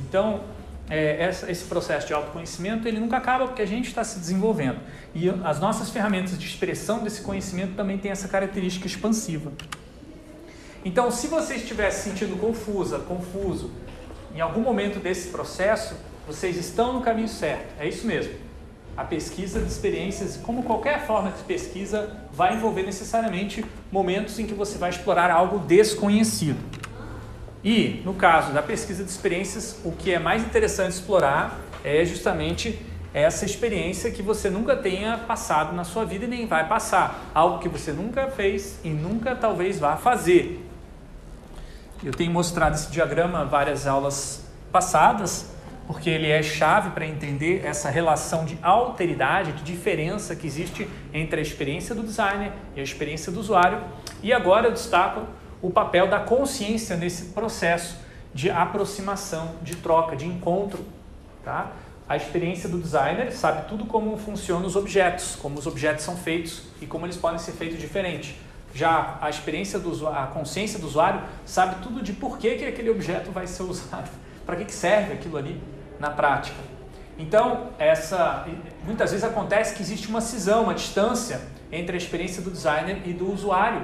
Então, 0.00 0.42
é, 0.88 1.22
essa, 1.22 1.50
esse 1.50 1.64
processo 1.64 2.06
de 2.06 2.12
autoconhecimento 2.12 2.86
ele 2.86 3.00
nunca 3.00 3.16
acaba 3.16 3.46
porque 3.46 3.62
a 3.62 3.66
gente 3.66 3.88
está 3.88 4.04
se 4.04 4.18
desenvolvendo. 4.18 4.78
E 5.14 5.28
as 5.44 5.58
nossas 5.60 5.90
ferramentas 5.90 6.38
de 6.38 6.46
expressão 6.46 7.02
desse 7.02 7.22
conhecimento 7.22 7.74
também 7.74 7.98
têm 7.98 8.10
essa 8.10 8.28
característica 8.28 8.86
expansiva. 8.86 9.52
Então, 10.84 11.10
se 11.10 11.28
você 11.28 11.54
estiver 11.54 11.90
se 11.90 12.10
sentindo 12.10 12.38
confusa, 12.38 12.98
confuso, 12.98 13.70
em 14.34 14.40
algum 14.40 14.60
momento 14.60 14.98
desse 14.98 15.28
processo, 15.28 15.94
vocês 16.26 16.56
estão 16.56 16.92
no 16.92 17.00
caminho 17.00 17.28
certo. 17.28 17.72
É 17.78 17.88
isso 17.88 18.06
mesmo. 18.06 18.34
A 18.96 19.02
pesquisa 19.02 19.60
de 19.60 19.66
experiências, 19.66 20.36
como 20.36 20.62
qualquer 20.62 21.06
forma 21.06 21.30
de 21.30 21.42
pesquisa, 21.44 22.14
vai 22.30 22.54
envolver 22.54 22.82
necessariamente 22.82 23.64
momentos 23.90 24.38
em 24.38 24.46
que 24.46 24.54
você 24.54 24.76
vai 24.76 24.90
explorar 24.90 25.30
algo 25.30 25.58
desconhecido. 25.58 26.58
E, 27.64 28.02
no 28.04 28.12
caso 28.12 28.52
da 28.52 28.62
pesquisa 28.62 29.02
de 29.02 29.10
experiências, 29.10 29.80
o 29.82 29.92
que 29.92 30.12
é 30.12 30.18
mais 30.18 30.44
interessante 30.44 30.92
explorar 30.92 31.58
é 31.82 32.04
justamente 32.04 32.78
essa 33.14 33.46
experiência 33.46 34.10
que 34.10 34.20
você 34.20 34.50
nunca 34.50 34.76
tenha 34.76 35.16
passado 35.16 35.74
na 35.74 35.84
sua 35.84 36.04
vida 36.04 36.24
e 36.24 36.28
nem 36.28 36.46
vai 36.46 36.68
passar. 36.68 37.30
Algo 37.32 37.60
que 37.60 37.68
você 37.68 37.92
nunca 37.92 38.26
fez 38.26 38.80
e 38.84 38.90
nunca 38.90 39.34
talvez 39.34 39.78
vá 39.78 39.96
fazer. 39.96 40.68
Eu 42.02 42.12
tenho 42.12 42.30
mostrado 42.30 42.74
esse 42.74 42.90
diagrama 42.90 43.46
várias 43.46 43.86
aulas 43.86 44.44
passadas, 44.70 45.54
porque 45.86 46.10
ele 46.10 46.28
é 46.28 46.42
chave 46.42 46.90
para 46.90 47.06
entender 47.06 47.64
essa 47.64 47.88
relação 47.88 48.44
de 48.44 48.58
alteridade, 48.60 49.52
de 49.52 49.62
diferença 49.62 50.34
que 50.36 50.46
existe 50.46 50.86
entre 51.14 51.38
a 51.38 51.42
experiência 51.42 51.94
do 51.94 52.02
designer 52.02 52.52
e 52.76 52.80
a 52.80 52.82
experiência 52.82 53.32
do 53.32 53.40
usuário. 53.40 53.80
E 54.22 54.32
agora 54.32 54.66
eu 54.66 54.72
destaco 54.72 55.22
o 55.64 55.70
papel 55.70 56.06
da 56.08 56.20
consciência 56.20 56.94
nesse 56.94 57.26
processo 57.26 57.96
de 58.34 58.50
aproximação, 58.50 59.54
de 59.62 59.76
troca, 59.76 60.14
de 60.14 60.26
encontro. 60.26 60.84
Tá? 61.42 61.72
A 62.06 62.18
experiência 62.18 62.68
do 62.68 62.78
designer 62.78 63.32
sabe 63.32 63.66
tudo 63.66 63.86
como 63.86 64.14
funcionam 64.18 64.66
os 64.66 64.76
objetos, 64.76 65.36
como 65.36 65.58
os 65.58 65.66
objetos 65.66 66.04
são 66.04 66.18
feitos 66.18 66.64
e 66.82 66.86
como 66.86 67.06
eles 67.06 67.16
podem 67.16 67.38
ser 67.38 67.52
feitos 67.52 67.78
diferente. 67.78 68.38
Já 68.74 69.16
a 69.22 69.30
experiência 69.30 69.78
do 69.78 69.90
usuário, 69.90 70.18
a 70.18 70.26
consciência 70.26 70.78
do 70.78 70.86
usuário 70.86 71.22
sabe 71.46 71.76
tudo 71.82 72.02
de 72.02 72.12
por 72.12 72.36
que, 72.36 72.56
que 72.56 72.66
aquele 72.66 72.90
objeto 72.90 73.30
vai 73.30 73.46
ser 73.46 73.62
usado, 73.64 74.10
para 74.44 74.56
que, 74.56 74.66
que 74.66 74.74
serve 74.74 75.14
aquilo 75.14 75.38
ali 75.38 75.58
na 75.98 76.10
prática. 76.10 76.58
Então, 77.18 77.68
essa 77.78 78.46
muitas 78.84 79.12
vezes 79.12 79.24
acontece 79.24 79.74
que 79.74 79.80
existe 79.80 80.08
uma 80.08 80.20
cisão, 80.20 80.64
uma 80.64 80.74
distância 80.74 81.40
entre 81.72 81.94
a 81.94 81.96
experiência 81.96 82.42
do 82.42 82.50
designer 82.50 83.00
e 83.06 83.14
do 83.14 83.32
usuário. 83.32 83.82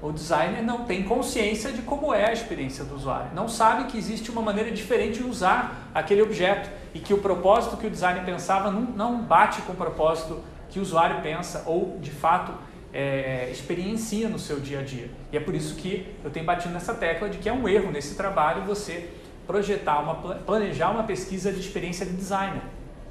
O 0.00 0.12
designer 0.12 0.62
não 0.62 0.84
tem 0.84 1.02
consciência 1.02 1.72
de 1.72 1.82
como 1.82 2.14
é 2.14 2.28
a 2.28 2.32
experiência 2.32 2.84
do 2.84 2.94
usuário, 2.94 3.30
não 3.34 3.48
sabe 3.48 3.90
que 3.90 3.98
existe 3.98 4.30
uma 4.30 4.40
maneira 4.40 4.70
diferente 4.70 5.18
de 5.18 5.24
usar 5.24 5.90
aquele 5.92 6.22
objeto 6.22 6.70
e 6.94 7.00
que 7.00 7.12
o 7.12 7.18
propósito 7.18 7.76
que 7.76 7.86
o 7.86 7.90
designer 7.90 8.24
pensava 8.24 8.70
não, 8.70 9.20
bate 9.20 9.60
com 9.62 9.72
o 9.72 9.76
propósito 9.76 10.40
que 10.70 10.78
o 10.78 10.82
usuário 10.82 11.20
pensa 11.20 11.64
ou 11.66 11.98
de 12.00 12.12
fato 12.12 12.52
é, 12.92 13.50
experiencia 13.50 14.28
no 14.28 14.38
seu 14.38 14.60
dia 14.60 14.80
a 14.80 14.82
dia. 14.82 15.10
E 15.32 15.36
é 15.36 15.40
por 15.40 15.54
isso 15.54 15.74
que 15.74 16.14
eu 16.24 16.30
tenho 16.30 16.46
batido 16.46 16.72
nessa 16.72 16.94
tecla 16.94 17.28
de 17.28 17.38
que 17.38 17.48
é 17.48 17.52
um 17.52 17.68
erro 17.68 17.90
nesse 17.90 18.14
trabalho 18.14 18.62
você 18.62 19.10
projetar, 19.46 19.98
uma, 19.98 20.14
planejar 20.14 20.90
uma 20.90 21.02
pesquisa 21.02 21.52
de 21.52 21.58
experiência 21.58 22.06
de 22.06 22.12
designer. 22.12 22.62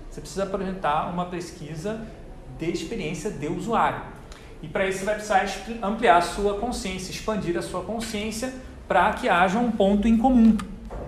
Você 0.10 0.22
precisa 0.22 0.46
projetar 0.46 1.10
uma 1.10 1.25
pesquisa 1.25 2.08
de 2.58 2.72
experiência 2.72 3.29
de 3.29 3.48
usuário. 3.48 4.01
E 4.62 4.68
para 4.68 4.90
vai 5.04 5.16
precisar 5.16 5.46
ampliar 5.84 6.18
a 6.18 6.22
sua 6.22 6.60
consciência, 6.60 7.12
expandir 7.12 7.58
a 7.58 7.62
sua 7.62 7.84
consciência 7.84 8.54
para 8.88 9.14
que 9.14 9.30
haja 9.30 9.60
um 9.60 9.72
ponto 9.72 10.08
em 10.08 10.18
comum. 10.18 10.58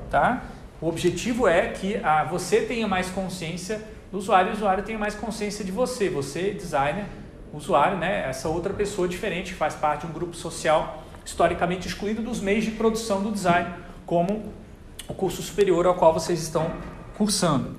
Tá? 0.10 0.44
O 0.82 0.88
objetivo 0.88 1.48
é 1.48 1.68
que 1.68 1.98
a, 1.98 2.24
você 2.24 2.62
tenha 2.62 2.88
mais 2.88 3.10
consciência 3.10 3.82
do 4.12 4.18
usuário 4.18 4.50
e 4.50 4.54
o 4.54 4.56
usuário 4.56 4.84
tenha 4.84 4.98
mais 4.98 5.16
consciência 5.16 5.66
de 5.66 5.72
você. 5.72 6.10
Você, 6.10 6.52
designer, 6.52 7.06
usuário, 7.54 7.98
né? 7.98 8.28
essa 8.30 8.50
outra 8.50 8.74
pessoa 8.74 9.08
diferente 9.08 9.54
que 9.54 9.58
faz 9.58 9.76
parte 9.76 10.02
de 10.02 10.08
um 10.08 10.14
grupo 10.14 10.36
social 10.36 11.04
historicamente 11.26 11.88
excluído 11.88 12.22
dos 12.22 12.40
meios 12.40 12.66
de 12.66 12.72
produção 12.72 13.22
do 13.22 13.32
design, 13.32 13.72
como 14.06 14.52
o 15.08 15.14
curso 15.14 15.42
superior 15.42 15.86
ao 15.86 15.96
qual 15.96 16.14
vocês 16.14 16.42
estão 16.42 16.72
cursando. 17.18 17.76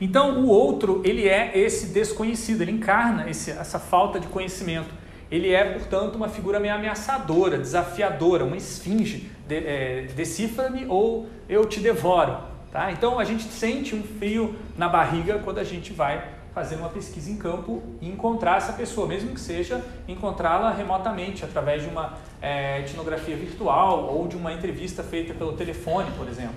Então, 0.00 0.40
o 0.40 0.48
outro, 0.48 1.02
ele 1.04 1.28
é 1.28 1.56
esse 1.58 1.88
desconhecido, 1.88 2.62
ele 2.62 2.72
encarna 2.72 3.28
esse, 3.28 3.50
essa 3.50 3.78
falta 3.78 4.18
de 4.18 4.26
conhecimento. 4.28 4.88
Ele 5.30 5.52
é, 5.52 5.74
portanto, 5.74 6.16
uma 6.16 6.28
figura 6.28 6.58
meio 6.58 6.74
ameaçadora, 6.74 7.58
desafiadora, 7.58 8.44
uma 8.44 8.56
esfinge, 8.56 9.30
de, 9.46 9.56
é, 9.56 10.08
decifra-me 10.16 10.86
ou 10.88 11.28
eu 11.48 11.66
te 11.66 11.80
devoro. 11.80 12.36
Tá? 12.72 12.90
Então, 12.90 13.18
a 13.18 13.24
gente 13.24 13.44
sente 13.44 13.94
um 13.94 14.02
frio 14.02 14.56
na 14.76 14.88
barriga 14.88 15.38
quando 15.38 15.58
a 15.58 15.64
gente 15.64 15.92
vai 15.92 16.24
fazer 16.54 16.76
uma 16.76 16.88
pesquisa 16.88 17.30
em 17.30 17.36
campo 17.36 17.82
e 18.00 18.08
encontrar 18.08 18.56
essa 18.56 18.72
pessoa, 18.72 19.06
mesmo 19.06 19.32
que 19.32 19.40
seja 19.40 19.84
encontrá-la 20.08 20.72
remotamente, 20.72 21.44
através 21.44 21.82
de 21.82 21.88
uma 21.88 22.14
é, 22.42 22.80
etnografia 22.80 23.36
virtual 23.36 24.12
ou 24.12 24.26
de 24.26 24.36
uma 24.36 24.52
entrevista 24.52 25.02
feita 25.02 25.32
pelo 25.34 25.52
telefone, 25.52 26.10
por 26.16 26.26
exemplo. 26.26 26.54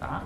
Tá? 0.00 0.24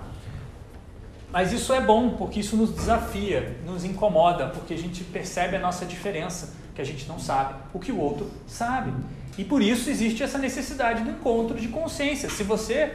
Mas 1.31 1.53
isso 1.53 1.71
é 1.73 1.79
bom, 1.79 2.11
porque 2.11 2.41
isso 2.41 2.57
nos 2.57 2.71
desafia, 2.71 3.57
nos 3.65 3.85
incomoda, 3.85 4.47
porque 4.47 4.73
a 4.73 4.77
gente 4.77 5.03
percebe 5.03 5.55
a 5.55 5.59
nossa 5.59 5.85
diferença, 5.85 6.53
que 6.75 6.81
a 6.81 6.85
gente 6.85 7.07
não 7.07 7.17
sabe 7.17 7.55
o 7.73 7.79
que 7.79 7.91
o 7.91 7.99
outro 7.99 8.29
sabe. 8.45 8.91
E 9.37 9.45
por 9.45 9.61
isso 9.61 9.89
existe 9.89 10.23
essa 10.23 10.37
necessidade 10.37 11.03
do 11.03 11.09
encontro 11.09 11.57
de 11.59 11.69
consciência. 11.69 12.29
Se 12.29 12.43
você 12.43 12.91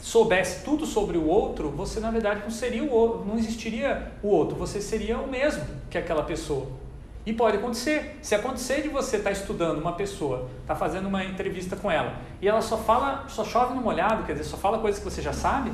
soubesse 0.00 0.64
tudo 0.64 0.86
sobre 0.86 1.18
o 1.18 1.26
outro, 1.26 1.68
você 1.68 2.00
na 2.00 2.10
verdade 2.10 2.40
não 2.42 2.50
seria 2.50 2.82
o 2.82 2.90
outro, 2.90 3.24
não 3.26 3.36
existiria 3.36 4.12
o 4.22 4.28
outro, 4.28 4.56
você 4.56 4.80
seria 4.80 5.18
o 5.18 5.28
mesmo 5.28 5.64
que 5.90 5.98
aquela 5.98 6.22
pessoa. 6.22 6.68
E 7.26 7.32
pode 7.32 7.58
acontecer. 7.58 8.18
Se 8.22 8.34
acontecer 8.34 8.82
de 8.82 8.88
você 8.88 9.16
estar 9.16 9.30
tá 9.30 9.36
estudando 9.36 9.78
uma 9.78 9.92
pessoa, 9.92 10.48
estar 10.62 10.74
tá 10.74 10.76
fazendo 10.76 11.06
uma 11.06 11.24
entrevista 11.24 11.76
com 11.76 11.90
ela, 11.90 12.14
e 12.40 12.48
ela 12.48 12.62
só 12.62 12.78
fala, 12.78 13.26
só 13.28 13.44
chove 13.44 13.74
no 13.74 13.82
molhado, 13.82 14.22
quer 14.24 14.32
dizer, 14.32 14.44
só 14.44 14.56
fala 14.56 14.78
coisas 14.78 14.98
que 15.02 15.04
você 15.04 15.20
já 15.20 15.32
sabe, 15.32 15.70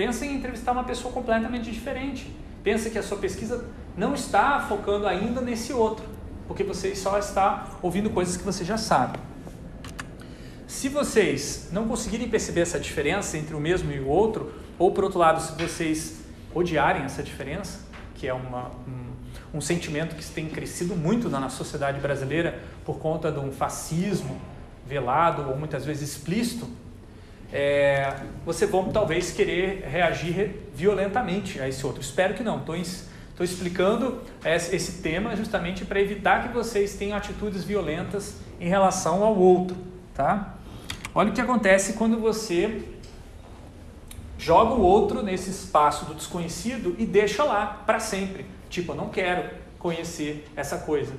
pensa 0.00 0.24
em 0.24 0.36
entrevistar 0.36 0.72
uma 0.72 0.84
pessoa 0.84 1.12
completamente 1.12 1.70
diferente. 1.70 2.34
Pensa 2.64 2.88
que 2.88 2.96
a 2.96 3.02
sua 3.02 3.18
pesquisa 3.18 3.66
não 3.94 4.14
está 4.14 4.58
focando 4.66 5.06
ainda 5.06 5.42
nesse 5.42 5.74
outro, 5.74 6.06
porque 6.48 6.64
você 6.64 6.96
só 6.96 7.18
está 7.18 7.68
ouvindo 7.82 8.08
coisas 8.08 8.34
que 8.34 8.42
você 8.42 8.64
já 8.64 8.78
sabe. 8.78 9.18
Se 10.66 10.88
vocês 10.88 11.68
não 11.70 11.86
conseguirem 11.86 12.30
perceber 12.30 12.62
essa 12.62 12.80
diferença 12.80 13.36
entre 13.36 13.54
o 13.54 13.60
mesmo 13.60 13.92
e 13.92 14.00
o 14.00 14.08
outro, 14.08 14.54
ou 14.78 14.90
por 14.90 15.04
outro 15.04 15.18
lado, 15.18 15.38
se 15.38 15.52
vocês 15.52 16.20
odiarem 16.54 17.02
essa 17.02 17.22
diferença, 17.22 17.80
que 18.14 18.26
é 18.26 18.32
uma, 18.32 18.70
um, 18.88 19.58
um 19.58 19.60
sentimento 19.60 20.16
que 20.16 20.24
tem 20.24 20.48
crescido 20.48 20.96
muito 20.96 21.28
na 21.28 21.50
sociedade 21.50 22.00
brasileira 22.00 22.58
por 22.86 22.98
conta 22.98 23.30
de 23.30 23.38
um 23.38 23.52
fascismo 23.52 24.40
velado 24.86 25.50
ou 25.50 25.58
muitas 25.58 25.84
vezes 25.84 26.16
explícito, 26.16 26.66
é, 27.52 28.14
você 28.44 28.66
vão 28.66 28.90
talvez 28.90 29.32
querer 29.32 29.84
reagir 29.88 30.56
violentamente 30.74 31.60
a 31.60 31.68
esse 31.68 31.84
outro. 31.84 32.00
Espero 32.00 32.34
que 32.34 32.42
não. 32.42 32.58
Estou 32.58 33.44
explicando 33.44 34.20
esse 34.44 35.02
tema 35.02 35.34
justamente 35.34 35.84
para 35.84 36.00
evitar 36.00 36.46
que 36.46 36.54
vocês 36.54 36.94
tenham 36.94 37.16
atitudes 37.16 37.64
violentas 37.64 38.36
em 38.60 38.68
relação 38.68 39.24
ao 39.24 39.36
outro, 39.36 39.76
tá? 40.14 40.54
Olha 41.14 41.30
o 41.30 41.32
que 41.32 41.40
acontece 41.40 41.94
quando 41.94 42.20
você 42.20 42.84
joga 44.38 44.74
o 44.74 44.80
outro 44.80 45.22
nesse 45.22 45.50
espaço 45.50 46.04
do 46.04 46.14
desconhecido 46.14 46.94
e 46.98 47.04
deixa 47.04 47.42
lá 47.42 47.82
para 47.84 47.98
sempre. 47.98 48.46
Tipo, 48.68 48.92
eu 48.92 48.96
não 48.96 49.08
quero 49.08 49.50
conhecer 49.78 50.48
essa 50.54 50.78
coisa. 50.78 51.12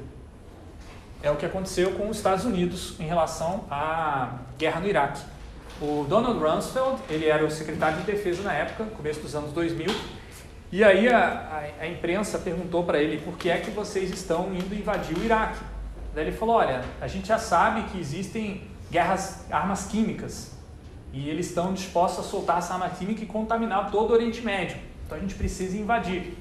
É 1.22 1.30
o 1.30 1.36
que 1.36 1.46
aconteceu 1.46 1.92
com 1.92 2.10
os 2.10 2.18
Estados 2.18 2.46
Unidos 2.46 2.96
em 3.00 3.04
relação 3.04 3.66
à 3.70 4.40
guerra 4.58 4.80
no 4.80 4.88
Iraque. 4.88 5.22
O 5.82 6.06
Donald 6.08 6.38
Rumsfeld, 6.38 7.02
ele 7.10 7.26
era 7.26 7.44
o 7.44 7.50
secretário 7.50 7.98
de 7.98 8.04
defesa 8.04 8.44
na 8.44 8.54
época, 8.54 8.86
começo 8.96 9.20
dos 9.20 9.34
anos 9.34 9.52
2000, 9.52 9.92
e 10.72 10.84
aí 10.84 11.10
a, 11.10 11.64
a, 11.80 11.84
a 11.84 11.88
imprensa 11.88 12.38
perguntou 12.38 12.84
para 12.84 13.02
ele 13.02 13.18
por 13.18 13.36
que 13.36 13.50
é 13.50 13.58
que 13.58 13.72
vocês 13.72 14.12
estão 14.12 14.54
indo 14.54 14.76
invadir 14.76 15.18
o 15.18 15.24
Iraque. 15.24 15.60
Daí 16.14 16.28
ele 16.28 16.38
falou, 16.38 16.58
olha, 16.58 16.82
a 17.02 17.08
gente 17.08 17.28
já 17.28 17.40
sabe 17.40 17.90
que 17.90 18.00
existem 18.00 18.62
guerras, 18.92 19.44
armas 19.50 19.88
químicas. 19.88 20.52
E 21.12 21.28
eles 21.28 21.48
estão 21.48 21.74
dispostos 21.74 22.26
a 22.26 22.30
soltar 22.30 22.60
essa 22.60 22.74
arma 22.74 22.90
química 22.90 23.24
e 23.24 23.26
contaminar 23.26 23.90
todo 23.90 24.12
o 24.12 24.14
Oriente 24.14 24.42
Médio. 24.42 24.78
Então 25.06 25.18
a 25.18 25.22
gente 25.22 25.34
precisa 25.34 25.76
invadir. 25.76 26.38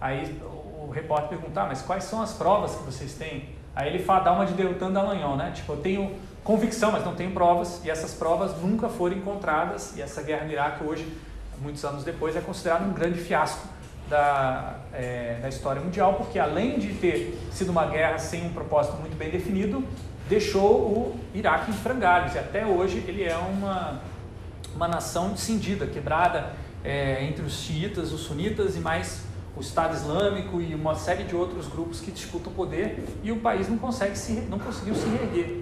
Aí 0.00 0.34
o 0.42 0.90
repórter 0.90 1.28
perguntar, 1.28 1.64
ah, 1.64 1.66
mas 1.66 1.82
quais 1.82 2.04
são 2.04 2.22
as 2.22 2.32
provas 2.32 2.74
que 2.74 2.84
vocês 2.84 3.12
têm? 3.12 3.50
Aí 3.76 3.88
ele 3.88 4.02
fala, 4.02 4.20
dá 4.20 4.32
uma 4.32 4.46
de 4.46 4.54
Deltan 4.54 4.90
Dallagnol, 4.90 5.36
né? 5.36 5.52
Tipo, 5.54 5.74
eu 5.74 5.76
tenho 5.76 6.16
convicção, 6.44 6.92
mas 6.92 7.04
não 7.04 7.14
tenho 7.14 7.30
provas, 7.32 7.80
e 7.84 7.90
essas 7.90 8.14
provas 8.14 8.56
nunca 8.60 8.88
foram 8.88 9.16
encontradas, 9.16 9.96
e 9.96 10.02
essa 10.02 10.22
guerra 10.22 10.44
no 10.44 10.52
Iraque 10.52 10.84
hoje, 10.84 11.06
muitos 11.60 11.84
anos 11.84 12.04
depois, 12.04 12.34
é 12.36 12.40
considerada 12.40 12.84
um 12.84 12.92
grande 12.92 13.20
fiasco 13.20 13.68
da, 14.08 14.76
é, 14.92 15.38
da 15.40 15.48
história 15.48 15.80
mundial, 15.80 16.14
porque 16.14 16.38
além 16.38 16.78
de 16.78 16.94
ter 16.94 17.38
sido 17.52 17.70
uma 17.70 17.86
guerra 17.86 18.18
sem 18.18 18.44
um 18.46 18.52
propósito 18.52 18.96
muito 18.96 19.16
bem 19.16 19.30
definido, 19.30 19.84
deixou 20.28 20.72
o 20.72 21.20
Iraque 21.34 21.70
em 21.70 21.74
frangalhos 21.74 22.34
e 22.34 22.38
até 22.38 22.66
hoje 22.66 23.04
ele 23.06 23.24
é 23.24 23.36
uma, 23.36 24.00
uma 24.74 24.88
nação 24.88 25.36
cindida, 25.36 25.86
quebrada 25.86 26.52
é, 26.84 27.24
entre 27.24 27.44
os 27.44 27.54
xiitas, 27.54 28.12
os 28.12 28.22
sunitas 28.22 28.76
e 28.76 28.80
mais 28.80 29.22
o 29.56 29.60
Estado 29.60 29.94
Islâmico 29.94 30.60
e 30.60 30.74
uma 30.74 30.94
série 30.94 31.24
de 31.24 31.36
outros 31.36 31.68
grupos 31.68 32.00
que 32.00 32.10
disputam 32.10 32.52
o 32.52 32.54
poder 32.54 33.04
e 33.22 33.30
o 33.30 33.36
país 33.36 33.68
não 33.68 33.76
consegue 33.76 34.16
se, 34.16 34.32
não 34.48 34.58
conseguiu 34.58 34.94
se 34.94 35.06
reerguer. 35.06 35.61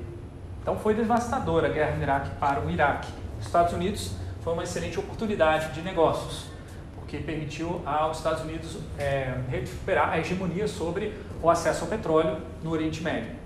Então 0.60 0.76
foi 0.76 0.94
devastadora 0.94 1.68
a 1.68 1.70
guerra 1.70 1.96
no 1.96 2.02
Iraque 2.02 2.30
para 2.38 2.60
o 2.60 2.70
Iraque. 2.70 3.08
Os 3.38 3.46
Estados 3.46 3.72
Unidos 3.72 4.12
foi 4.42 4.52
uma 4.52 4.62
excelente 4.62 4.98
oportunidade 4.98 5.72
de 5.72 5.82
negócios, 5.82 6.46
porque 6.94 7.18
permitiu 7.18 7.82
aos 7.86 8.18
Estados 8.18 8.42
Unidos 8.42 8.78
é, 8.98 9.34
recuperar 9.48 10.10
a 10.10 10.18
hegemonia 10.18 10.68
sobre 10.68 11.14
o 11.42 11.48
acesso 11.48 11.84
ao 11.84 11.90
petróleo 11.90 12.38
no 12.62 12.70
Oriente 12.70 13.02
Médio 13.02 13.40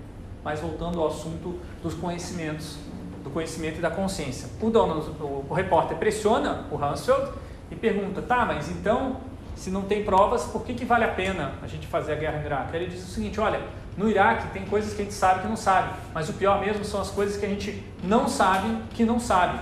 mas 0.45 0.59
voltando 0.59 1.01
ao 1.01 1.07
assunto 1.07 1.59
dos 1.81 1.95
conhecimentos, 1.95 2.77
do 3.23 3.31
conhecimento 3.31 3.79
e 3.79 3.81
da 3.81 3.89
consciência. 3.89 4.47
O 4.61 4.69
dono, 4.69 4.99
o, 5.19 5.47
o 5.49 5.53
repórter 5.55 5.97
pressiona 5.97 6.67
o 6.71 6.77
Hansfeld 6.77 7.31
e 7.71 7.75
pergunta, 7.75 8.21
tá, 8.21 8.45
mas 8.45 8.69
então 8.69 9.17
se 9.55 9.71
não 9.71 9.81
tem 9.81 10.03
provas, 10.03 10.43
por 10.43 10.63
que, 10.63 10.75
que 10.75 10.85
vale 10.85 11.03
a 11.03 11.07
pena 11.07 11.53
a 11.63 11.67
gente 11.67 11.87
fazer 11.87 12.11
a 12.13 12.15
guerra 12.15 12.37
no 12.37 12.45
Iraque? 12.45 12.75
Ele 12.75 12.85
diz 12.85 13.03
o 13.03 13.07
seguinte: 13.07 13.39
olha, 13.39 13.59
no 13.97 14.09
Iraque 14.09 14.49
tem 14.49 14.65
coisas 14.65 14.93
que 14.93 15.01
a 15.01 15.05
gente 15.05 15.13
sabe 15.13 15.41
que 15.41 15.47
não 15.47 15.55
sabe, 15.55 15.93
mas 16.13 16.27
o 16.27 16.33
pior 16.33 16.59
mesmo 16.59 16.83
são 16.83 17.01
as 17.01 17.09
coisas 17.09 17.37
que 17.37 17.45
a 17.45 17.49
gente 17.49 17.83
não 18.03 18.27
sabe 18.27 18.77
que 18.93 19.05
não 19.05 19.19
sabe. 19.19 19.59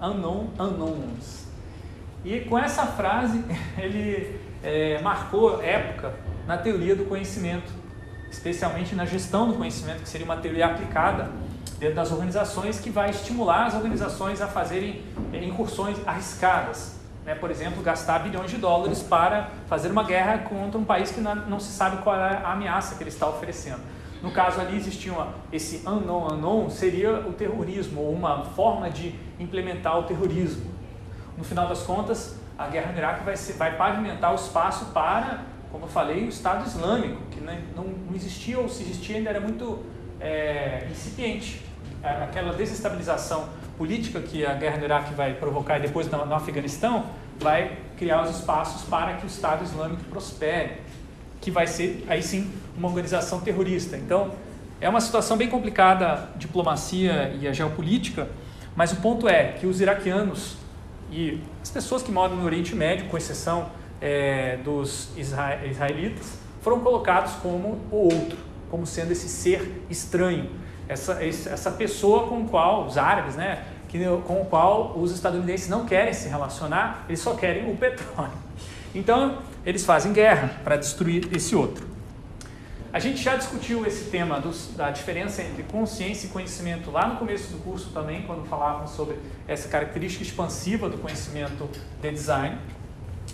Unknown 0.00 0.50
unknowns. 0.58 1.46
E 2.24 2.40
com 2.40 2.58
essa 2.58 2.86
frase 2.86 3.44
ele 3.76 4.38
é, 4.62 5.00
marcou 5.02 5.62
época 5.62 6.14
na 6.46 6.56
teoria 6.56 6.94
do 6.94 7.04
conhecimento, 7.04 7.72
especialmente 8.30 8.94
na 8.94 9.04
gestão 9.04 9.48
do 9.48 9.54
conhecimento, 9.54 10.02
que 10.02 10.08
seria 10.08 10.24
uma 10.24 10.36
teoria 10.36 10.66
aplicada 10.66 11.30
dentro 11.78 11.96
das 11.96 12.12
organizações 12.12 12.78
que 12.78 12.90
vai 12.90 13.10
estimular 13.10 13.66
as 13.66 13.74
organizações 13.74 14.40
a 14.40 14.46
fazerem 14.46 15.02
é, 15.32 15.42
incursões 15.42 15.98
arriscadas 16.06 16.99
né, 17.24 17.34
por 17.34 17.50
exemplo, 17.50 17.82
gastar 17.82 18.20
bilhões 18.20 18.50
de 18.50 18.56
dólares 18.56 19.02
para 19.02 19.50
fazer 19.68 19.90
uma 19.90 20.04
guerra 20.04 20.38
contra 20.38 20.78
um 20.78 20.84
país 20.84 21.10
que 21.10 21.20
não 21.20 21.60
se 21.60 21.72
sabe 21.72 22.02
qual 22.02 22.16
é 22.16 22.36
a 22.42 22.52
ameaça 22.52 22.96
que 22.96 23.02
ele 23.02 23.10
está 23.10 23.28
oferecendo. 23.28 23.80
No 24.22 24.30
caso 24.30 24.60
ali 24.60 24.76
existia 24.76 25.12
uma, 25.12 25.34
esse 25.50 25.86
unknown 25.88 26.34
unknown, 26.34 26.70
seria 26.70 27.20
o 27.20 27.32
terrorismo, 27.32 28.02
ou 28.02 28.12
uma 28.12 28.44
forma 28.44 28.90
de 28.90 29.14
implementar 29.38 29.98
o 29.98 30.02
terrorismo. 30.02 30.70
No 31.38 31.44
final 31.44 31.66
das 31.66 31.82
contas, 31.82 32.36
a 32.58 32.66
guerra 32.66 32.92
no 32.92 32.98
Iraque 32.98 33.24
vai, 33.24 33.36
ser, 33.36 33.54
vai 33.54 33.76
pavimentar 33.76 34.32
o 34.32 34.34
espaço 34.34 34.86
para, 34.86 35.40
como 35.72 35.86
eu 35.86 35.88
falei, 35.88 36.26
o 36.26 36.28
Estado 36.28 36.66
Islâmico, 36.66 37.22
que 37.30 37.40
não, 37.40 37.84
não 37.84 38.14
existia, 38.14 38.58
ou 38.58 38.68
se 38.68 38.82
existia 38.82 39.16
ainda 39.16 39.30
era 39.30 39.40
muito 39.40 39.82
é, 40.20 40.86
incipiente. 40.90 41.62
Aquela 42.02 42.52
desestabilização 42.52 43.48
política 43.80 44.20
que 44.20 44.44
a 44.44 44.52
guerra 44.52 44.76
no 44.76 44.84
Iraque 44.84 45.14
vai 45.14 45.32
provocar 45.32 45.78
e 45.78 45.80
depois 45.80 46.06
no, 46.10 46.34
Afeganistão, 46.34 47.06
vai 47.38 47.78
criar 47.96 48.22
os 48.24 48.36
espaços 48.36 48.86
para 48.86 49.14
que 49.14 49.24
o 49.24 49.26
Estado 49.26 49.64
Islâmico 49.64 50.04
prospere, 50.04 50.72
que 51.40 51.50
vai 51.50 51.66
ser 51.66 52.04
aí 52.06 52.22
sim 52.22 52.52
uma 52.76 52.88
organização 52.88 53.40
terrorista. 53.40 53.96
Então, 53.96 54.32
é 54.82 54.86
uma 54.86 55.00
situação 55.00 55.34
bem 55.34 55.48
complicada 55.48 56.12
a 56.12 56.36
diplomacia 56.36 57.34
e 57.40 57.48
a 57.48 57.54
geopolítica, 57.54 58.28
mas 58.76 58.92
o 58.92 58.96
ponto 58.96 59.26
é 59.26 59.52
que 59.52 59.66
os 59.66 59.80
iraquianos 59.80 60.58
e 61.10 61.42
as 61.62 61.70
pessoas 61.70 62.02
que 62.02 62.12
moram 62.12 62.36
no 62.36 62.44
Oriente 62.44 62.74
Médio, 62.74 63.06
com 63.06 63.16
exceção 63.16 63.70
é, 63.98 64.58
dos 64.58 65.08
israelitas, 65.16 66.38
foram 66.60 66.80
colocados 66.80 67.32
como 67.36 67.80
o 67.90 67.96
outro, 67.96 68.36
como 68.70 68.84
sendo 68.84 69.12
esse 69.12 69.26
ser 69.26 69.86
estranho, 69.88 70.50
essa, 70.90 71.24
essa 71.24 71.70
pessoa 71.70 72.26
com 72.26 72.46
qual 72.48 72.84
os 72.84 72.98
árabes, 72.98 73.36
né, 73.36 73.64
que, 73.90 73.98
com 74.24 74.40
o 74.40 74.44
qual 74.44 74.96
os 74.96 75.12
estadunidenses 75.12 75.68
não 75.68 75.84
querem 75.84 76.14
se 76.14 76.28
relacionar, 76.28 77.04
eles 77.08 77.20
só 77.20 77.34
querem 77.34 77.70
o 77.70 77.76
petróleo. 77.76 78.30
Então, 78.94 79.38
eles 79.66 79.84
fazem 79.84 80.12
guerra 80.12 80.60
para 80.62 80.76
destruir 80.76 81.28
esse 81.34 81.56
outro. 81.56 81.90
A 82.92 82.98
gente 82.98 83.22
já 83.22 83.36
discutiu 83.36 83.86
esse 83.86 84.10
tema 84.10 84.40
dos, 84.40 84.70
da 84.76 84.90
diferença 84.90 85.42
entre 85.42 85.62
consciência 85.64 86.26
e 86.26 86.30
conhecimento 86.30 86.90
lá 86.90 87.06
no 87.06 87.16
começo 87.16 87.52
do 87.52 87.58
curso 87.58 87.90
também, 87.90 88.22
quando 88.22 88.46
falávamos 88.48 88.90
sobre 88.90 89.16
essa 89.46 89.68
característica 89.68 90.24
expansiva 90.24 90.88
do 90.88 90.98
conhecimento 90.98 91.68
de 92.00 92.10
design. 92.10 92.58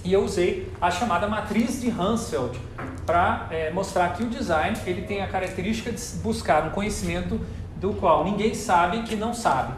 E 0.05 0.13
eu 0.13 0.23
usei 0.23 0.71
a 0.81 0.91
chamada 0.91 1.27
matriz 1.27 1.81
de 1.81 1.91
Hansfeld 1.91 2.59
para 3.05 3.49
é, 3.51 3.71
mostrar 3.71 4.11
que 4.15 4.23
o 4.23 4.27
design 4.27 4.77
ele 4.87 5.03
tem 5.03 5.23
a 5.23 5.27
característica 5.27 5.91
de 5.91 6.03
buscar 6.23 6.67
um 6.67 6.71
conhecimento 6.71 7.41
do 7.77 7.93
qual 7.95 8.25
ninguém 8.25 8.55
sabe 8.55 9.03
que 9.03 9.17
não 9.17 9.33
sabe, 9.35 9.73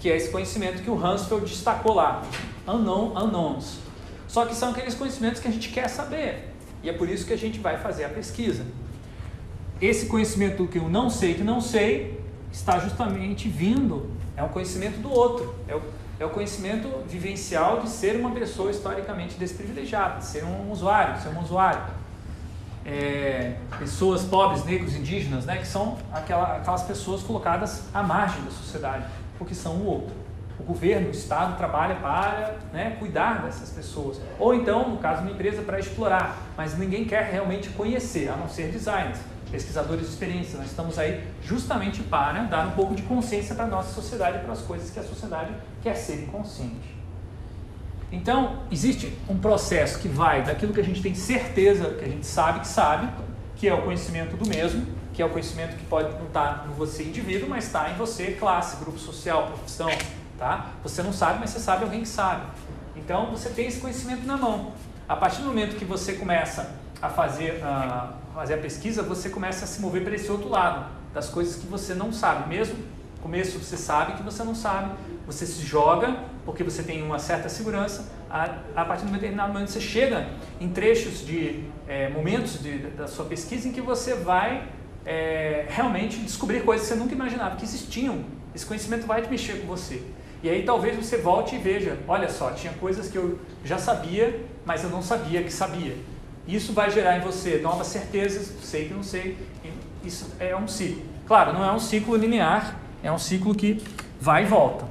que 0.00 0.10
é 0.10 0.16
esse 0.16 0.30
conhecimento 0.30 0.82
que 0.82 0.90
o 0.90 1.06
Hansfeld 1.06 1.44
destacou 1.44 1.94
lá, 1.94 2.22
unknown 2.66 3.12
unknowns. 3.16 3.78
Só 4.26 4.46
que 4.46 4.54
são 4.54 4.70
aqueles 4.70 4.94
conhecimentos 4.94 5.40
que 5.40 5.48
a 5.48 5.50
gente 5.50 5.68
quer 5.68 5.88
saber 5.88 6.50
e 6.82 6.88
é 6.88 6.92
por 6.92 7.08
isso 7.08 7.26
que 7.26 7.32
a 7.32 7.38
gente 7.38 7.58
vai 7.58 7.76
fazer 7.76 8.04
a 8.04 8.08
pesquisa. 8.08 8.64
Esse 9.80 10.06
conhecimento 10.06 10.66
que 10.66 10.78
eu 10.78 10.88
não 10.88 11.10
sei 11.10 11.34
que 11.34 11.44
não 11.44 11.60
sei 11.60 12.20
está 12.50 12.78
justamente 12.78 13.48
vindo, 13.48 14.10
é 14.36 14.42
um 14.42 14.48
conhecimento 14.48 14.98
do 14.98 15.10
outro, 15.10 15.54
é 15.68 15.74
o 15.74 15.82
é 16.20 16.24
o 16.26 16.28
conhecimento 16.28 16.86
vivencial 17.08 17.80
de 17.80 17.88
ser 17.88 18.14
uma 18.16 18.30
pessoa 18.32 18.70
historicamente 18.70 19.36
desprivilegiada, 19.36 20.18
de 20.18 20.26
ser 20.26 20.44
um 20.44 20.70
usuário, 20.70 21.14
de 21.14 21.22
ser 21.22 21.30
um 21.30 21.40
usuário. 21.40 21.82
É, 22.84 23.54
pessoas 23.78 24.22
pobres, 24.22 24.62
negros, 24.66 24.94
indígenas, 24.94 25.46
né, 25.46 25.56
que 25.56 25.66
são 25.66 25.96
aquela, 26.12 26.56
aquelas 26.56 26.82
pessoas 26.82 27.22
colocadas 27.22 27.84
à 27.94 28.02
margem 28.02 28.42
da 28.42 28.50
sociedade, 28.50 29.06
porque 29.40 29.54
são 29.54 29.76
o 29.76 29.86
outro. 29.86 30.14
O 30.58 30.62
governo, 30.62 31.08
o 31.08 31.10
Estado 31.10 31.56
trabalha 31.56 31.94
para 31.94 32.56
né, 32.74 32.94
cuidar 32.98 33.42
dessas 33.42 33.70
pessoas. 33.70 34.20
Ou 34.38 34.54
então, 34.54 34.90
no 34.90 34.98
caso 34.98 35.22
de 35.22 35.28
uma 35.28 35.32
empresa, 35.32 35.62
para 35.62 35.80
explorar, 35.80 36.36
mas 36.58 36.76
ninguém 36.76 37.06
quer 37.06 37.30
realmente 37.32 37.70
conhecer, 37.70 38.28
a 38.28 38.36
não 38.36 38.46
ser 38.46 38.70
designers 38.70 39.18
pesquisadores 39.50 40.04
de 40.04 40.12
experiência. 40.12 40.58
Nós 40.58 40.68
estamos 40.68 40.98
aí 40.98 41.24
justamente 41.42 42.02
para 42.02 42.42
dar 42.44 42.68
um 42.68 42.72
pouco 42.72 42.94
de 42.94 43.02
consciência 43.02 43.54
para 43.54 43.64
a 43.64 43.68
nossa 43.68 43.92
sociedade 43.92 44.38
para 44.40 44.52
as 44.52 44.60
coisas 44.60 44.90
que 44.90 45.00
a 45.00 45.02
sociedade 45.02 45.52
quer 45.82 45.96
ser 45.96 46.22
inconsciente. 46.22 47.00
Então, 48.12 48.60
existe 48.70 49.16
um 49.28 49.38
processo 49.38 49.98
que 49.98 50.08
vai 50.08 50.42
daquilo 50.42 50.72
que 50.72 50.80
a 50.80 50.84
gente 50.84 51.02
tem 51.02 51.14
certeza, 51.14 51.94
que 51.94 52.04
a 52.04 52.08
gente 52.08 52.26
sabe 52.26 52.60
que 52.60 52.68
sabe, 52.68 53.08
que 53.56 53.66
é 53.66 53.74
o 53.74 53.82
conhecimento 53.82 54.36
do 54.36 54.48
mesmo, 54.48 54.86
que 55.12 55.22
é 55.22 55.26
o 55.26 55.30
conhecimento 55.30 55.76
que 55.76 55.84
pode 55.84 56.12
não 56.16 56.26
estar 56.26 56.66
em 56.70 56.74
você 56.74 57.02
indivíduo, 57.02 57.48
mas 57.48 57.64
está 57.64 57.90
em 57.90 57.96
você 57.96 58.32
classe, 58.32 58.76
grupo 58.76 58.98
social, 58.98 59.48
profissão, 59.48 59.90
tá? 60.38 60.70
Você 60.82 61.02
não 61.02 61.12
sabe, 61.12 61.40
mas 61.40 61.50
você 61.50 61.60
sabe 61.60 61.84
alguém 61.84 62.00
que 62.02 62.08
sabe. 62.08 62.46
Então, 62.96 63.30
você 63.30 63.48
tem 63.50 63.66
esse 63.66 63.80
conhecimento 63.80 64.26
na 64.26 64.36
mão. 64.36 64.72
A 65.08 65.16
partir 65.16 65.40
do 65.42 65.48
momento 65.48 65.76
que 65.76 65.84
você 65.84 66.12
começa 66.12 66.76
a 67.02 67.08
fazer, 67.08 67.62
a 67.64 68.12
fazer 68.34 68.54
a 68.54 68.58
pesquisa, 68.58 69.02
você 69.02 69.28
começa 69.28 69.64
a 69.64 69.68
se 69.68 69.80
mover 69.80 70.04
para 70.04 70.14
esse 70.14 70.30
outro 70.30 70.48
lado, 70.48 70.86
das 71.12 71.28
coisas 71.28 71.56
que 71.56 71.66
você 71.66 71.94
não 71.94 72.12
sabe. 72.12 72.48
Mesmo 72.48 72.76
no 72.76 73.22
começo 73.22 73.58
você 73.58 73.76
sabe 73.76 74.14
que 74.14 74.22
você 74.22 74.42
não 74.44 74.54
sabe, 74.54 74.92
você 75.26 75.44
se 75.44 75.62
joga 75.62 76.16
porque 76.44 76.64
você 76.64 76.82
tem 76.82 77.02
uma 77.02 77.18
certa 77.18 77.48
segurança. 77.48 78.10
A, 78.30 78.56
a 78.76 78.84
partir 78.84 79.04
de 79.04 79.10
um 79.10 79.14
determinado 79.14 79.52
momento 79.52 79.70
você 79.70 79.80
chega 79.80 80.28
em 80.60 80.68
trechos 80.68 81.24
de 81.26 81.64
é, 81.86 82.08
momentos 82.08 82.62
de, 82.62 82.78
da 82.78 83.06
sua 83.06 83.24
pesquisa 83.24 83.68
em 83.68 83.72
que 83.72 83.80
você 83.80 84.14
vai 84.14 84.68
é, 85.04 85.66
realmente 85.68 86.18
descobrir 86.18 86.62
coisas 86.64 86.86
que 86.86 86.94
você 86.94 87.00
nunca 87.00 87.14
imaginava 87.14 87.56
que 87.56 87.64
existiam. 87.64 88.24
Esse 88.54 88.66
conhecimento 88.66 89.06
vai 89.06 89.26
mexer 89.28 89.60
com 89.60 89.66
você. 89.66 90.02
E 90.42 90.48
aí 90.48 90.62
talvez 90.62 90.96
você 90.96 91.18
volte 91.18 91.54
e 91.54 91.58
veja, 91.58 91.98
olha 92.08 92.28
só, 92.28 92.50
tinha 92.52 92.72
coisas 92.74 93.08
que 93.08 93.16
eu 93.16 93.38
já 93.64 93.78
sabia, 93.78 94.44
mas 94.64 94.82
eu 94.82 94.90
não 94.90 95.02
sabia 95.02 95.42
que 95.42 95.52
sabia. 95.52 95.96
Isso 96.48 96.72
vai 96.72 96.90
gerar 96.90 97.18
em 97.18 97.20
você 97.20 97.58
novas 97.58 97.86
certezas, 97.86 98.52
sei 98.62 98.88
que 98.88 98.94
não 98.94 99.02
sei. 99.02 99.36
Isso 100.04 100.34
é 100.40 100.56
um 100.56 100.66
ciclo. 100.66 101.02
Claro, 101.26 101.52
não 101.52 101.64
é 101.64 101.70
um 101.70 101.78
ciclo 101.78 102.16
linear, 102.16 102.76
é 103.02 103.12
um 103.12 103.18
ciclo 103.18 103.54
que 103.54 103.82
vai 104.20 104.44
e 104.44 104.46
volta. 104.46 104.84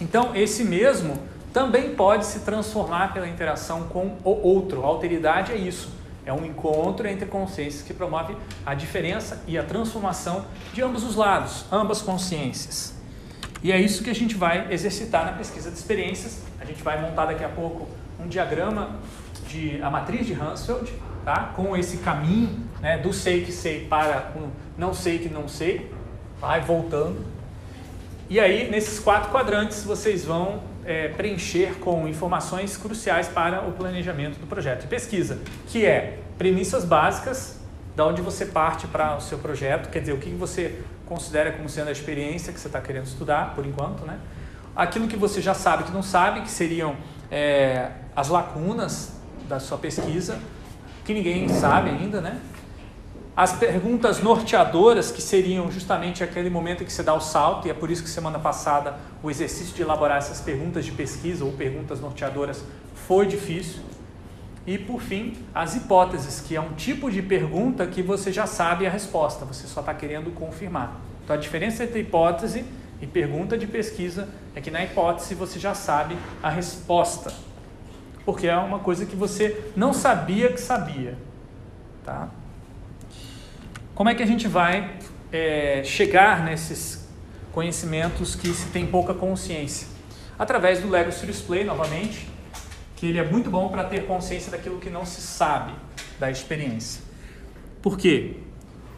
Então, 0.00 0.34
esse 0.34 0.64
mesmo 0.64 1.18
também 1.52 1.94
pode 1.94 2.24
se 2.26 2.40
transformar 2.40 3.12
pela 3.12 3.26
interação 3.26 3.84
com 3.84 4.16
o 4.22 4.30
outro. 4.30 4.82
A 4.84 4.86
alteridade 4.86 5.52
é 5.52 5.56
isso. 5.56 5.90
É 6.26 6.32
um 6.32 6.44
encontro 6.44 7.06
entre 7.06 7.24
consciências 7.24 7.82
que 7.82 7.94
promove 7.94 8.36
a 8.66 8.74
diferença 8.74 9.40
e 9.46 9.56
a 9.56 9.62
transformação 9.62 10.44
de 10.74 10.82
ambos 10.82 11.04
os 11.04 11.14
lados, 11.14 11.64
ambas 11.70 12.02
consciências. 12.02 12.94
E 13.62 13.70
é 13.70 13.80
isso 13.80 14.02
que 14.02 14.10
a 14.10 14.14
gente 14.14 14.34
vai 14.34 14.72
exercitar 14.72 15.24
na 15.24 15.32
pesquisa 15.32 15.70
de 15.70 15.76
experiências. 15.76 16.42
A 16.60 16.64
gente 16.64 16.82
vai 16.82 17.00
montar 17.00 17.26
daqui 17.26 17.44
a 17.44 17.48
pouco 17.48 17.86
um 18.18 18.26
diagrama 18.26 18.96
de 19.48 19.80
a 19.80 19.88
matriz 19.88 20.26
de 20.26 20.34
Hansfeld, 20.34 20.92
tá? 21.24 21.52
com 21.54 21.76
esse 21.76 21.98
caminho 21.98 22.66
né, 22.80 22.98
do 22.98 23.12
sei 23.12 23.44
que 23.44 23.52
sei 23.52 23.86
para 23.86 24.32
o 24.36 24.50
não 24.76 24.92
sei 24.92 25.18
que 25.18 25.28
não 25.28 25.48
sei, 25.48 25.90
vai 26.40 26.60
voltando. 26.60 27.24
E 28.28 28.40
aí, 28.40 28.68
nesses 28.68 28.98
quatro 28.98 29.30
quadrantes, 29.30 29.84
vocês 29.84 30.24
vão 30.24 30.60
é, 30.86 31.08
preencher 31.08 31.74
com 31.80 32.06
informações 32.06 32.76
cruciais 32.76 33.28
para 33.28 33.66
o 33.66 33.72
planejamento 33.72 34.38
do 34.38 34.46
projeto 34.46 34.82
de 34.82 34.86
pesquisa, 34.86 35.38
que 35.66 35.84
é 35.84 36.20
premissas 36.38 36.84
básicas, 36.84 37.60
da 37.96 38.06
onde 38.06 38.20
você 38.20 38.46
parte 38.46 38.86
para 38.86 39.16
o 39.16 39.20
seu 39.20 39.38
projeto, 39.38 39.90
quer 39.90 40.00
dizer, 40.00 40.12
o 40.12 40.18
que 40.18 40.30
você 40.30 40.80
considera 41.06 41.50
como 41.52 41.68
sendo 41.68 41.88
a 41.88 41.92
experiência 41.92 42.52
que 42.52 42.60
você 42.60 42.66
está 42.66 42.80
querendo 42.80 43.06
estudar, 43.06 43.54
por 43.54 43.64
enquanto, 43.64 44.04
né? 44.04 44.18
Aquilo 44.74 45.08
que 45.08 45.16
você 45.16 45.40
já 45.40 45.54
sabe 45.54 45.84
que 45.84 45.92
não 45.92 46.02
sabe, 46.02 46.42
que 46.42 46.50
seriam 46.50 46.96
é, 47.30 47.90
as 48.14 48.28
lacunas 48.28 49.12
da 49.48 49.58
sua 49.58 49.78
pesquisa, 49.78 50.38
que 51.04 51.14
ninguém 51.14 51.48
sabe 51.48 51.88
ainda, 51.88 52.20
né? 52.20 52.38
As 53.36 53.52
perguntas 53.52 54.22
norteadoras, 54.22 55.10
que 55.10 55.20
seriam 55.20 55.70
justamente 55.70 56.24
aquele 56.24 56.48
momento 56.48 56.82
em 56.82 56.86
que 56.86 56.92
você 56.92 57.02
dá 57.02 57.12
o 57.12 57.20
salto, 57.20 57.68
e 57.68 57.70
é 57.70 57.74
por 57.74 57.90
isso 57.90 58.02
que 58.02 58.08
semana 58.08 58.38
passada 58.38 58.96
o 59.22 59.30
exercício 59.30 59.74
de 59.74 59.82
elaborar 59.82 60.16
essas 60.16 60.40
perguntas 60.40 60.86
de 60.86 60.92
pesquisa 60.92 61.44
ou 61.44 61.52
perguntas 61.52 62.00
norteadoras 62.00 62.64
foi 63.06 63.26
difícil. 63.26 63.82
E 64.66 64.78
por 64.78 65.02
fim, 65.02 65.36
as 65.54 65.76
hipóteses, 65.76 66.40
que 66.40 66.56
é 66.56 66.60
um 66.60 66.72
tipo 66.72 67.10
de 67.10 67.20
pergunta 67.20 67.86
que 67.86 68.02
você 68.02 68.32
já 68.32 68.46
sabe 68.46 68.86
a 68.86 68.90
resposta, 68.90 69.44
você 69.44 69.66
só 69.66 69.80
está 69.80 69.92
querendo 69.92 70.34
confirmar. 70.34 70.98
Então 71.22 71.36
a 71.36 71.38
diferença 71.38 71.84
entre 71.84 72.00
hipótese 72.00 72.64
e 73.02 73.06
pergunta 73.06 73.58
de 73.58 73.66
pesquisa 73.66 74.28
é 74.54 74.62
que 74.62 74.70
na 74.70 74.82
hipótese 74.82 75.34
você 75.34 75.58
já 75.58 75.74
sabe 75.74 76.16
a 76.42 76.48
resposta. 76.48 77.32
porque 78.24 78.48
é 78.48 78.56
uma 78.56 78.80
coisa 78.80 79.06
que 79.06 79.14
você 79.14 79.70
não 79.76 79.92
sabia 79.92 80.52
que 80.52 80.60
sabia. 80.60 81.16
Tá? 82.04 82.28
Como 83.96 84.10
é 84.10 84.14
que 84.14 84.22
a 84.22 84.26
gente 84.26 84.46
vai 84.46 84.90
é, 85.32 85.80
chegar 85.82 86.44
nesses 86.44 87.08
conhecimentos 87.50 88.34
que 88.34 88.48
se 88.48 88.68
tem 88.68 88.86
pouca 88.86 89.14
consciência? 89.14 89.88
Através 90.38 90.82
do 90.82 90.90
Lego 90.90 91.10
Serious 91.10 91.40
Play, 91.40 91.64
novamente, 91.64 92.28
que 92.94 93.06
ele 93.06 93.18
é 93.18 93.24
muito 93.24 93.50
bom 93.50 93.70
para 93.70 93.84
ter 93.84 94.04
consciência 94.04 94.52
daquilo 94.52 94.78
que 94.78 94.90
não 94.90 95.06
se 95.06 95.22
sabe 95.22 95.72
da 96.20 96.30
experiência. 96.30 97.00
Por 97.80 97.96
quê? 97.96 98.36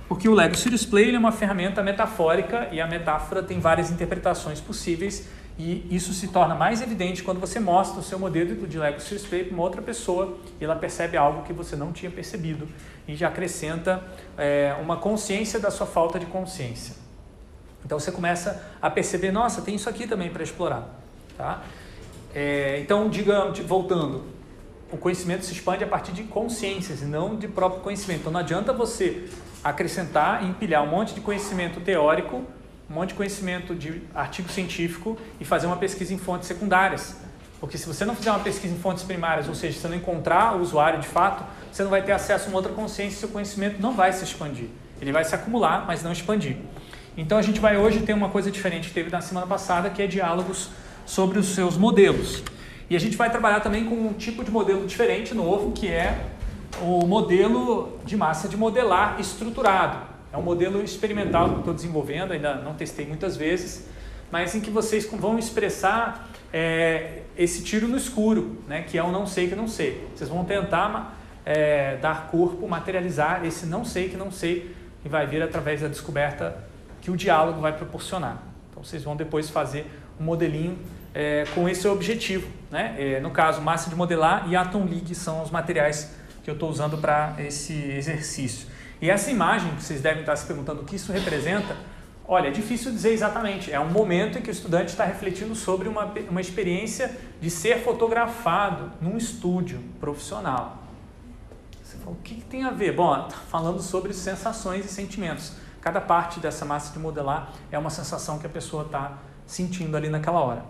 Porque 0.09 0.29
o 0.29 0.35
Lego 0.35 0.57
Serious 0.57 0.85
Play 0.85 1.15
é 1.15 1.19
uma 1.19 1.31
ferramenta 1.31 1.81
metafórica 1.81 2.69
e 2.73 2.81
a 2.81 2.87
metáfora 2.89 3.41
tem 3.41 3.61
várias 3.61 3.93
interpretações 3.93 4.61
possíveis 4.61 5.29
e 5.59 5.85
isso 5.91 6.13
se 6.13 6.29
torna 6.29 6.55
mais 6.55 6.81
evidente 6.81 7.25
quando 7.25 7.41
você 7.41 7.59
mostra 7.59 7.99
o 7.99 8.03
seu 8.03 8.19
modelo 8.19 8.67
de 8.67 8.79
Lego 8.79 9.01
Serious 9.01 9.27
Play 9.27 9.45
para 9.45 9.55
uma 9.55 9.65
outra 9.65 9.83
pessoa 9.83 10.39
e 10.61 10.65
ela 10.65 10.77
percebe 10.77 11.17
algo 11.17 11.43
que 11.43 11.53
você 11.53 11.75
não 11.75 11.93
tinha 11.93 12.11
percebido 12.11 12.69
e 13.09 13.17
já 13.17 13.27
acrescenta 13.27 14.03
é, 14.37 14.77
uma 14.81 14.99
consciência 14.99 15.59
da 15.59 15.71
sua 15.71 15.87
falta 15.87 16.19
de 16.19 16.27
consciência. 16.27 16.95
Então 17.85 17.99
você 17.99 18.13
começa 18.13 18.65
a 18.81 18.89
perceber, 18.89 19.33
nossa, 19.33 19.61
tem 19.61 19.75
isso 19.75 19.89
aqui 19.89 20.07
também 20.07 20.31
para 20.31 20.45
explorar. 20.45 20.89
Tá? 21.37 21.63
É, 22.33 22.79
então, 22.81 23.09
diga, 23.09 23.51
voltando, 23.67 24.25
o 24.93 24.97
conhecimento 24.97 25.45
se 25.45 25.53
expande 25.53 25.83
a 25.83 25.87
partir 25.87 26.13
de 26.13 26.23
consciências 26.25 27.03
e 27.03 27.05
não 27.05 27.37
de 27.37 27.49
próprio 27.49 27.81
conhecimento. 27.81 28.21
Então, 28.21 28.33
não 28.33 28.41
adianta 28.41 28.73
você 28.73 29.29
acrescentar 29.65 30.45
e 30.45 30.47
empilhar 30.47 30.85
um 30.85 30.89
monte 30.89 31.15
de 31.15 31.21
conhecimento 31.21 31.81
teórico, 31.81 32.45
um 32.91 32.95
monte 32.95 33.11
de 33.11 33.15
conhecimento 33.15 33.75
de 33.75 34.03
artigo 34.15 34.49
científico 34.49 35.19
e 35.39 35.45
fazer 35.45 35.67
uma 35.67 35.77
pesquisa 35.77 36.15
em 36.15 36.19
fontes 36.19 36.49
secundárias. 36.49 37.17
Porque 37.61 37.77
se 37.77 37.87
você 37.87 38.05
não 38.05 38.15
fizer 38.15 38.31
uma 38.31 38.41
pesquisa 38.41 38.73
em 38.73 38.79
fontes 38.79 39.03
primárias, 39.03 39.49
ou 39.49 39.55
seja, 39.55 39.75
se 39.75 39.81
você 39.81 39.89
não 39.89 39.97
encontrar 39.97 40.57
o 40.57 40.61
usuário 40.61 41.01
de 41.01 41.09
fato, 41.09 41.45
você 41.71 41.83
não 41.83 41.91
vai 41.91 42.03
ter 42.03 42.13
acesso 42.13 42.47
a 42.47 42.49
uma 42.49 42.57
outra 42.57 42.73
consciência 42.73 43.17
e 43.17 43.19
seu 43.19 43.29
conhecimento 43.29 43.81
não 43.83 43.95
vai 43.95 44.13
se 44.13 44.25
expandir. 44.25 44.69
Ele 45.01 45.13
vai 45.13 45.25
se 45.25 45.35
acumular, 45.35 45.85
mas 45.87 46.03
não 46.03 46.13
expandir. 46.13 46.57
Então 47.17 47.37
a 47.37 47.43
gente 47.43 47.61
vai 47.61 47.77
hoje 47.77 48.01
ter 48.01 48.13
uma 48.13 48.29
coisa 48.29 48.51
diferente 48.51 48.89
que 48.89 48.95
teve 48.95 49.11
na 49.11 49.21
semana 49.21 49.47
passada, 49.47 49.91
que 49.91 50.01
é 50.01 50.07
diálogos 50.07 50.71
sobre 51.05 51.39
os 51.39 51.49
seus 51.49 51.77
modelos. 51.77 52.43
E 52.89 52.97
a 52.97 53.01
gente 53.01 53.17
vai 53.17 53.29
trabalhar 53.29 53.61
também 53.61 53.85
com 53.85 53.95
um 53.95 54.13
tipo 54.13 54.45
de 54.45 54.51
modelo 54.51 54.87
diferente, 54.87 55.35
novo, 55.35 55.73
que 55.73 55.89
é 55.89 56.27
o 56.81 57.07
modelo 57.07 57.99
de 58.05 58.17
massa 58.17 58.49
de 58.49 58.57
modelar 58.57 59.21
estruturado. 59.21 60.18
Um 60.39 60.43
modelo 60.43 60.83
experimental 60.83 61.51
que 61.53 61.59
estou 61.61 61.75
desenvolvendo, 61.75 62.33
ainda 62.33 62.55
não 62.57 62.75
testei 62.75 63.07
muitas 63.07 63.37
vezes, 63.37 63.89
mas 64.31 64.55
em 64.55 64.61
que 64.61 64.71
vocês 64.71 65.07
vão 65.07 65.39
expressar 65.39 66.29
é, 66.53 67.23
esse 67.37 67.63
tiro 67.63 67.89
no 67.89 67.97
escuro, 67.97 68.59
né, 68.67 68.83
que 68.83 68.99
é 68.99 69.03
o 69.03 69.11
não 69.11 69.27
sei 69.27 69.49
que 69.49 69.55
não 69.55 69.69
sei. 69.69 70.09
Vocês 70.15 70.29
vão 70.31 70.45
tentar 70.45 71.19
é, 71.45 71.97
dar 71.97 72.29
corpo, 72.29 72.67
materializar 72.69 73.45
esse 73.45 73.67
não 73.67 73.85
sei 73.85 74.09
que 74.09 74.17
não 74.17 74.31
sei, 74.31 74.75
que 75.03 75.09
vai 75.09 75.27
vir 75.27 75.43
através 75.43 75.81
da 75.81 75.89
descoberta 75.89 76.57
que 77.01 77.11
o 77.11 77.17
diálogo 77.17 77.61
vai 77.61 77.73
proporcionar. 77.73 78.43
Então 78.71 78.83
vocês 78.85 79.03
vão 79.03 79.17
depois 79.17 79.49
fazer 79.49 79.91
um 80.21 80.25
modelinho 80.25 80.79
é, 81.15 81.45
com 81.55 81.69
esse 81.69 81.87
objetivo. 81.89 82.49
Né? 82.71 82.95
É, 82.99 83.21
no 83.21 83.31
caso, 83.31 83.61
massa 83.61 83.89
de 83.89 83.97
modelar 83.97 84.47
e 84.49 84.57
Atom 84.57 84.85
League 84.85 85.15
são 85.15 85.43
os 85.43 85.51
materiais 85.51 86.15
que 86.43 86.51
eu 86.51 86.55
estou 86.55 86.71
usando 86.71 86.99
para 86.99 87.35
esse 87.39 87.73
exercício. 87.73 88.69
E 89.01 89.11
essa 89.11 89.31
imagem, 89.31 89.75
que 89.77 89.83
vocês 89.83 90.01
devem 90.01 90.21
estar 90.21 90.37
se 90.37 90.47
perguntando 90.47 90.83
o 90.83 90.85
que 90.85 90.97
isso 90.97 91.13
representa, 91.13 91.77
olha, 92.27 92.49
é 92.49 92.51
difícil 92.51 92.91
dizer 92.91 93.13
exatamente. 93.13 93.73
É 93.73 93.79
um 93.79 93.91
momento 93.91 94.39
em 94.39 94.43
que 94.43 94.51
o 94.51 94.53
estudante 94.53 94.89
está 94.89 95.05
refletindo 95.05 95.55
sobre 95.55 95.89
uma, 95.89 96.13
uma 96.29 96.41
experiência 96.41 97.17
de 97.41 97.49
ser 97.49 97.83
fotografado 97.83 98.93
num 99.01 99.17
estúdio 99.17 99.81
profissional. 100.01 100.83
Você 101.83 101.97
fala, 101.97 102.13
o 102.13 102.23
que, 102.23 102.35
que 102.35 102.45
tem 102.45 102.65
a 102.65 102.71
ver? 102.71 102.95
Bom, 102.95 103.15
está 103.27 103.37
falando 103.49 103.81
sobre 103.81 104.13
sensações 104.13 104.85
e 104.85 104.89
sentimentos. 104.89 105.53
Cada 105.81 106.01
parte 106.01 106.41
dessa 106.41 106.65
massa 106.65 106.93
de 106.93 106.99
modelar 106.99 107.53
é 107.71 107.79
uma 107.79 107.91
sensação 107.91 108.39
que 108.39 108.47
a 108.47 108.51
pessoa 108.51 108.85
está 108.85 109.17
sentindo 109.47 109.97
ali 109.97 110.11
naquela 110.11 110.41
hora. 110.41 110.65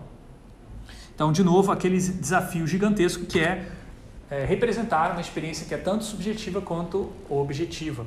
Então, 1.13 1.33
de 1.33 1.43
novo, 1.43 1.73
aquele 1.73 1.99
desafio 1.99 2.65
gigantesco 2.67 3.25
que 3.27 3.41
é, 3.41 3.69
é 4.31 4.45
representar 4.45 5.11
uma 5.11 5.21
experiência 5.21 5.67
que 5.67 5.75
é 5.75 5.79
tanto 5.79 6.05
subjetiva 6.05 6.61
quanto 6.61 7.11
objetiva. 7.29 8.07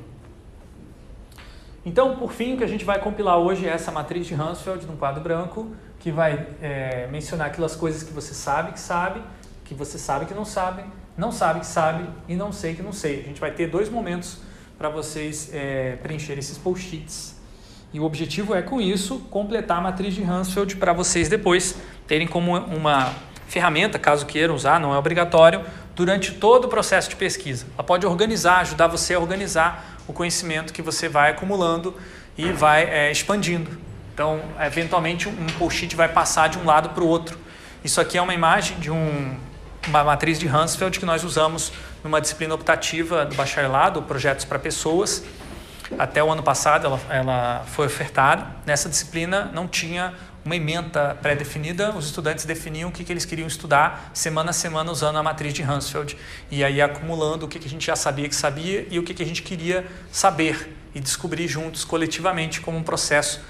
Então, 1.84 2.16
por 2.16 2.32
fim, 2.32 2.54
o 2.54 2.58
que 2.58 2.64
a 2.64 2.68
gente 2.68 2.84
vai 2.84 3.00
compilar 3.00 3.38
hoje 3.38 3.66
é 3.66 3.70
essa 3.70 3.90
matriz 3.90 4.26
de 4.26 4.34
Hansfeld 4.34 4.86
num 4.86 4.96
quadro 4.96 5.20
branco, 5.20 5.72
que 5.98 6.12
vai 6.12 6.46
é, 6.60 7.08
mencionar 7.10 7.48
aquelas 7.48 7.74
coisas 7.74 8.02
que 8.02 8.12
você 8.12 8.32
sabe 8.34 8.72
que 8.72 8.80
sabe, 8.80 9.20
que 9.64 9.74
você 9.74 9.98
sabe 9.98 10.26
que 10.26 10.34
não 10.34 10.44
sabe, 10.44 10.84
não 11.16 11.32
sabe 11.32 11.60
que 11.60 11.66
sabe 11.66 12.08
e 12.28 12.36
não 12.36 12.52
sei 12.52 12.74
que 12.74 12.82
não 12.82 12.92
sei. 12.92 13.20
A 13.20 13.22
gente 13.24 13.40
vai 13.40 13.50
ter 13.50 13.68
dois 13.68 13.88
momentos 13.88 14.38
para 14.78 14.88
vocês 14.88 15.50
é, 15.52 15.96
preencherem 16.02 16.38
esses 16.38 16.56
post-its. 16.56 17.40
E 17.92 18.00
o 18.00 18.04
objetivo 18.04 18.54
é, 18.54 18.62
com 18.62 18.80
isso, 18.80 19.18
completar 19.30 19.78
a 19.78 19.80
matriz 19.80 20.14
de 20.14 20.22
Hansfeld 20.22 20.76
para 20.76 20.92
vocês 20.92 21.28
depois 21.28 21.76
terem 22.06 22.26
como 22.26 22.56
uma 22.56 23.12
ferramenta, 23.46 23.98
caso 23.98 24.24
queiram 24.24 24.54
usar, 24.54 24.80
não 24.80 24.94
é 24.94 24.98
obrigatório, 24.98 25.62
durante 25.94 26.32
todo 26.32 26.66
o 26.66 26.68
processo 26.68 27.08
de 27.10 27.16
pesquisa. 27.16 27.66
Ela 27.74 27.84
pode 27.84 28.06
organizar, 28.06 28.60
ajudar 28.60 28.86
você 28.86 29.14
a 29.14 29.20
organizar 29.20 29.96
o 30.06 30.12
conhecimento 30.12 30.72
que 30.72 30.82
você 30.82 31.08
vai 31.08 31.30
acumulando 31.30 31.94
e 32.36 32.50
vai 32.52 32.84
é, 32.84 33.10
expandindo. 33.10 33.70
Então, 34.14 34.40
eventualmente, 34.60 35.28
um 35.28 35.46
post-it 35.58 35.94
vai 35.96 36.08
passar 36.08 36.48
de 36.48 36.58
um 36.58 36.64
lado 36.64 36.90
para 36.90 37.02
o 37.02 37.06
outro. 37.06 37.38
Isso 37.84 38.00
aqui 38.00 38.18
é 38.18 38.22
uma 38.22 38.34
imagem 38.34 38.78
de 38.78 38.90
um, 38.90 39.36
uma 39.88 40.04
matriz 40.04 40.38
de 40.38 40.46
Hansfeld 40.46 40.98
que 40.98 41.06
nós 41.06 41.24
usamos 41.24 41.72
numa 42.04 42.20
disciplina 42.20 42.54
optativa 42.54 43.24
do 43.24 43.34
bacharelado, 43.34 44.02
Projetos 44.02 44.44
para 44.44 44.58
Pessoas. 44.58 45.24
Até 45.98 46.22
o 46.22 46.30
ano 46.30 46.42
passado 46.42 46.86
ela, 46.86 47.00
ela 47.10 47.64
foi 47.66 47.86
ofertada. 47.86 48.46
Nessa 48.66 48.88
disciplina 48.88 49.50
não 49.52 49.66
tinha 49.66 50.14
uma 50.44 50.56
ementa 50.56 51.16
pré-definida, 51.22 51.90
os 51.94 52.06
estudantes 52.06 52.44
definiam 52.44 52.88
o 52.88 52.92
que, 52.92 53.04
que 53.04 53.12
eles 53.12 53.24
queriam 53.24 53.46
estudar 53.46 54.10
semana 54.12 54.50
a 54.50 54.52
semana 54.52 54.90
usando 54.90 55.16
a 55.16 55.22
matriz 55.22 55.54
de 55.54 55.62
Hansfeld 55.62 56.16
e 56.50 56.64
aí 56.64 56.82
acumulando 56.82 57.46
o 57.46 57.48
que, 57.48 57.58
que 57.58 57.66
a 57.66 57.70
gente 57.70 57.86
já 57.86 57.94
sabia 57.94 58.28
que 58.28 58.34
sabia 58.34 58.86
e 58.90 58.98
o 58.98 59.02
que, 59.02 59.14
que 59.14 59.22
a 59.22 59.26
gente 59.26 59.42
queria 59.42 59.86
saber 60.10 60.76
e 60.94 61.00
descobrir 61.00 61.48
juntos, 61.48 61.84
coletivamente, 61.84 62.60
como 62.60 62.76
um 62.76 62.82
processo 62.82 63.40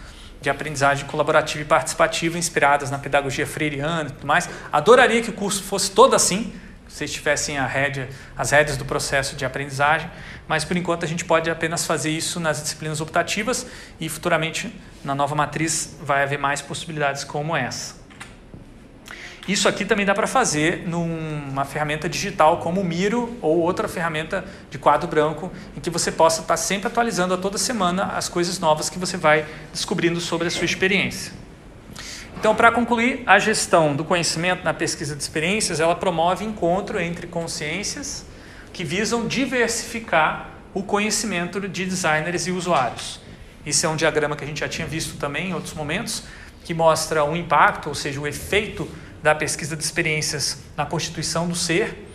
de 0.41 0.51
aprendizagem 0.51 1.07
colaborativa 1.07 1.63
e 1.63 1.65
participativa 1.65 2.37
inspiradas 2.37 2.91
na 2.91 2.99
pedagogia 2.99 3.47
freiriana 3.47 4.11
e 4.11 4.13
tudo 4.13 4.27
mais. 4.27 4.49
Adoraria 4.73 5.23
que 5.23 5.31
o 5.31 5.33
curso 5.33 5.63
fosse 5.63 5.93
todo 5.93 6.15
assim, 6.15 6.53
vocês 6.93 7.11
tivessem 7.11 7.59
rédea, 7.59 8.11
as 8.37 8.51
rédeas 8.51 8.77
do 8.77 8.85
processo 8.85 9.35
de 9.35 9.47
aprendizagem, 9.47 10.11
mas 10.47 10.63
por 10.63 10.77
enquanto 10.77 11.05
a 11.05 11.09
gente 11.09 11.25
pode 11.25 11.49
apenas 11.49 11.87
fazer 11.87 12.11
isso 12.11 12.39
nas 12.39 12.61
disciplinas 12.61 13.01
optativas 13.01 13.67
e 13.99 14.11
futuramente 14.11 14.79
na 15.03 15.15
nova 15.15 15.35
matriz 15.35 15.97
vai 16.03 16.23
haver 16.23 16.39
mais 16.39 16.61
possibilidades 16.61 17.25
como 17.25 17.57
essa. 17.57 18.03
Isso 19.49 19.69
aqui 19.69 19.87
também 19.87 20.05
dá 20.05 20.15
para 20.15 20.27
fazer 20.27 20.87
numa 20.87 21.65
ferramenta 21.65 22.11
digital 22.11 22.59
como 22.59 22.83
o 22.83 22.85
Miro 22.85 23.39
ou 23.41 23.59
outra 23.59 23.89
ferramenta 23.89 24.45
de 24.71 24.79
quadro 24.79 25.09
branco, 25.09 25.51
em 25.75 25.81
que 25.81 25.89
você 25.89 26.13
possa 26.13 26.43
estar 26.43 26.59
sempre 26.59 26.89
atualizando 26.89 27.33
a 27.33 27.39
toda 27.39 27.57
semana 27.57 28.05
as 28.05 28.29
coisas 28.29 28.59
novas 28.59 28.91
que 28.91 28.99
você 28.99 29.17
vai 29.17 29.47
descobrindo 29.73 30.21
sobre 30.21 30.47
a 30.47 30.51
sua 30.51 30.67
experiência. 30.67 31.33
Então, 32.43 32.57
para 32.57 32.73
concluir, 32.73 33.23
a 33.25 33.39
gestão 33.39 33.95
do 33.95 34.05
conhecimento 34.05 34.65
na 34.65 34.75
pesquisa 34.75 35.15
de 35.15 35.23
experiências, 35.23 35.79
ela 35.79 35.95
promove 35.95 36.45
encontro 36.45 36.99
entre 36.99 37.29
consciências 37.29 38.27
que 38.73 38.83
visam 38.83 39.29
diversificar 39.29 40.49
o 40.75 40.83
conhecimento 40.83 41.61
de 41.61 41.87
designers 41.87 42.49
e 42.49 42.51
usuários. 42.51 43.21
Isso 43.65 43.87
é 43.87 43.89
um 43.89 43.95
diagrama 43.95 44.35
que 44.35 44.43
a 44.43 44.47
gente 44.49 44.59
já 44.59 44.69
tinha 44.69 44.89
visto 44.89 45.19
também 45.19 45.51
em 45.51 45.55
outros 45.55 45.73
momentos, 45.73 46.25
que 46.65 46.75
mostra 46.75 47.23
o 47.23 47.37
impacto, 47.37 47.89
ou 47.89 47.95
seja, 47.95 48.21
o 48.21 48.27
efeito 48.27 48.91
da 49.23 49.37
pesquisa 49.37 49.77
de 49.77 49.85
experiências 49.85 50.65
na 50.77 50.85
constituição 50.85 51.47
do 51.47 51.55
ser. 51.55 52.09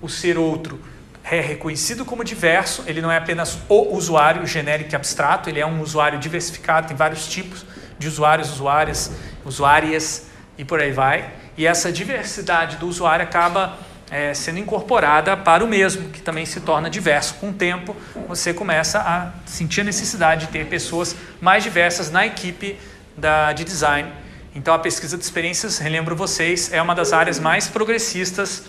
O 0.00 0.08
ser 0.08 0.38
outro 0.38 0.80
é 1.22 1.42
reconhecido 1.42 2.06
como 2.06 2.24
diverso, 2.24 2.84
ele 2.86 3.02
não 3.02 3.12
é 3.12 3.18
apenas 3.18 3.58
o 3.68 3.94
usuário 3.94 4.46
genérico 4.46 4.94
e 4.94 4.96
abstrato, 4.96 5.50
ele 5.50 5.60
é 5.60 5.66
um 5.66 5.82
usuário 5.82 6.18
diversificado, 6.18 6.88
tem 6.88 6.96
vários 6.96 7.28
tipos 7.28 7.66
de 7.98 8.08
usuários, 8.08 8.50
usuárias, 8.50 9.12
usuárias 9.44 10.26
e 10.56 10.64
por 10.64 10.80
aí 10.80 10.92
vai. 10.92 11.30
E 11.56 11.66
essa 11.66 11.90
diversidade 11.90 12.76
do 12.76 12.86
usuário 12.86 13.24
acaba 13.24 13.78
é, 14.10 14.32
sendo 14.32 14.58
incorporada 14.58 15.36
para 15.36 15.64
o 15.64 15.68
mesmo, 15.68 16.10
que 16.10 16.20
também 16.20 16.46
se 16.46 16.60
torna 16.60 16.88
diverso. 16.88 17.34
Com 17.34 17.50
o 17.50 17.52
tempo, 17.52 17.96
você 18.26 18.54
começa 18.54 18.98
a 19.00 19.32
sentir 19.46 19.82
a 19.82 19.84
necessidade 19.84 20.46
de 20.46 20.52
ter 20.52 20.66
pessoas 20.66 21.16
mais 21.40 21.62
diversas 21.62 22.10
na 22.10 22.26
equipe 22.26 22.78
da, 23.16 23.52
de 23.52 23.64
design. 23.64 24.10
Então, 24.54 24.72
a 24.72 24.78
pesquisa 24.78 25.16
de 25.16 25.24
experiências, 25.24 25.78
relembro 25.78 26.16
vocês, 26.16 26.72
é 26.72 26.80
uma 26.80 26.94
das 26.94 27.12
áreas 27.12 27.38
mais 27.38 27.68
progressistas 27.68 28.64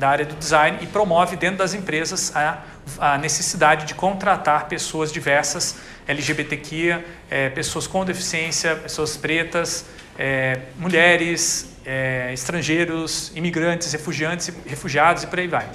da 0.00 0.08
área 0.08 0.24
do 0.24 0.34
design 0.34 0.78
e 0.80 0.86
promove 0.86 1.36
dentro 1.36 1.58
das 1.58 1.74
empresas 1.74 2.34
a, 2.34 2.62
a 2.98 3.18
necessidade 3.18 3.86
de 3.86 3.94
contratar 3.94 4.66
pessoas 4.66 5.12
diversas, 5.12 5.76
LGBTQIA, 6.08 7.04
é, 7.30 7.50
pessoas 7.50 7.86
com 7.86 8.04
deficiência, 8.04 8.74
pessoas 8.74 9.16
pretas, 9.16 9.84
é, 10.18 10.60
mulheres, 10.78 11.76
é, 11.84 12.30
estrangeiros, 12.32 13.30
imigrantes, 13.36 13.92
refugiantes, 13.92 14.50
refugiados 14.66 15.22
e 15.22 15.26
por 15.26 15.38
aí 15.38 15.46
vai. 15.46 15.68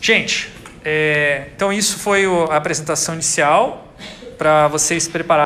Gente, 0.00 0.52
é, 0.84 1.48
então 1.56 1.72
isso 1.72 1.98
foi 1.98 2.24
a 2.50 2.56
apresentação 2.56 3.14
inicial 3.14 3.88
para 4.36 4.68
vocês 4.68 5.08
prepararem. 5.08 5.36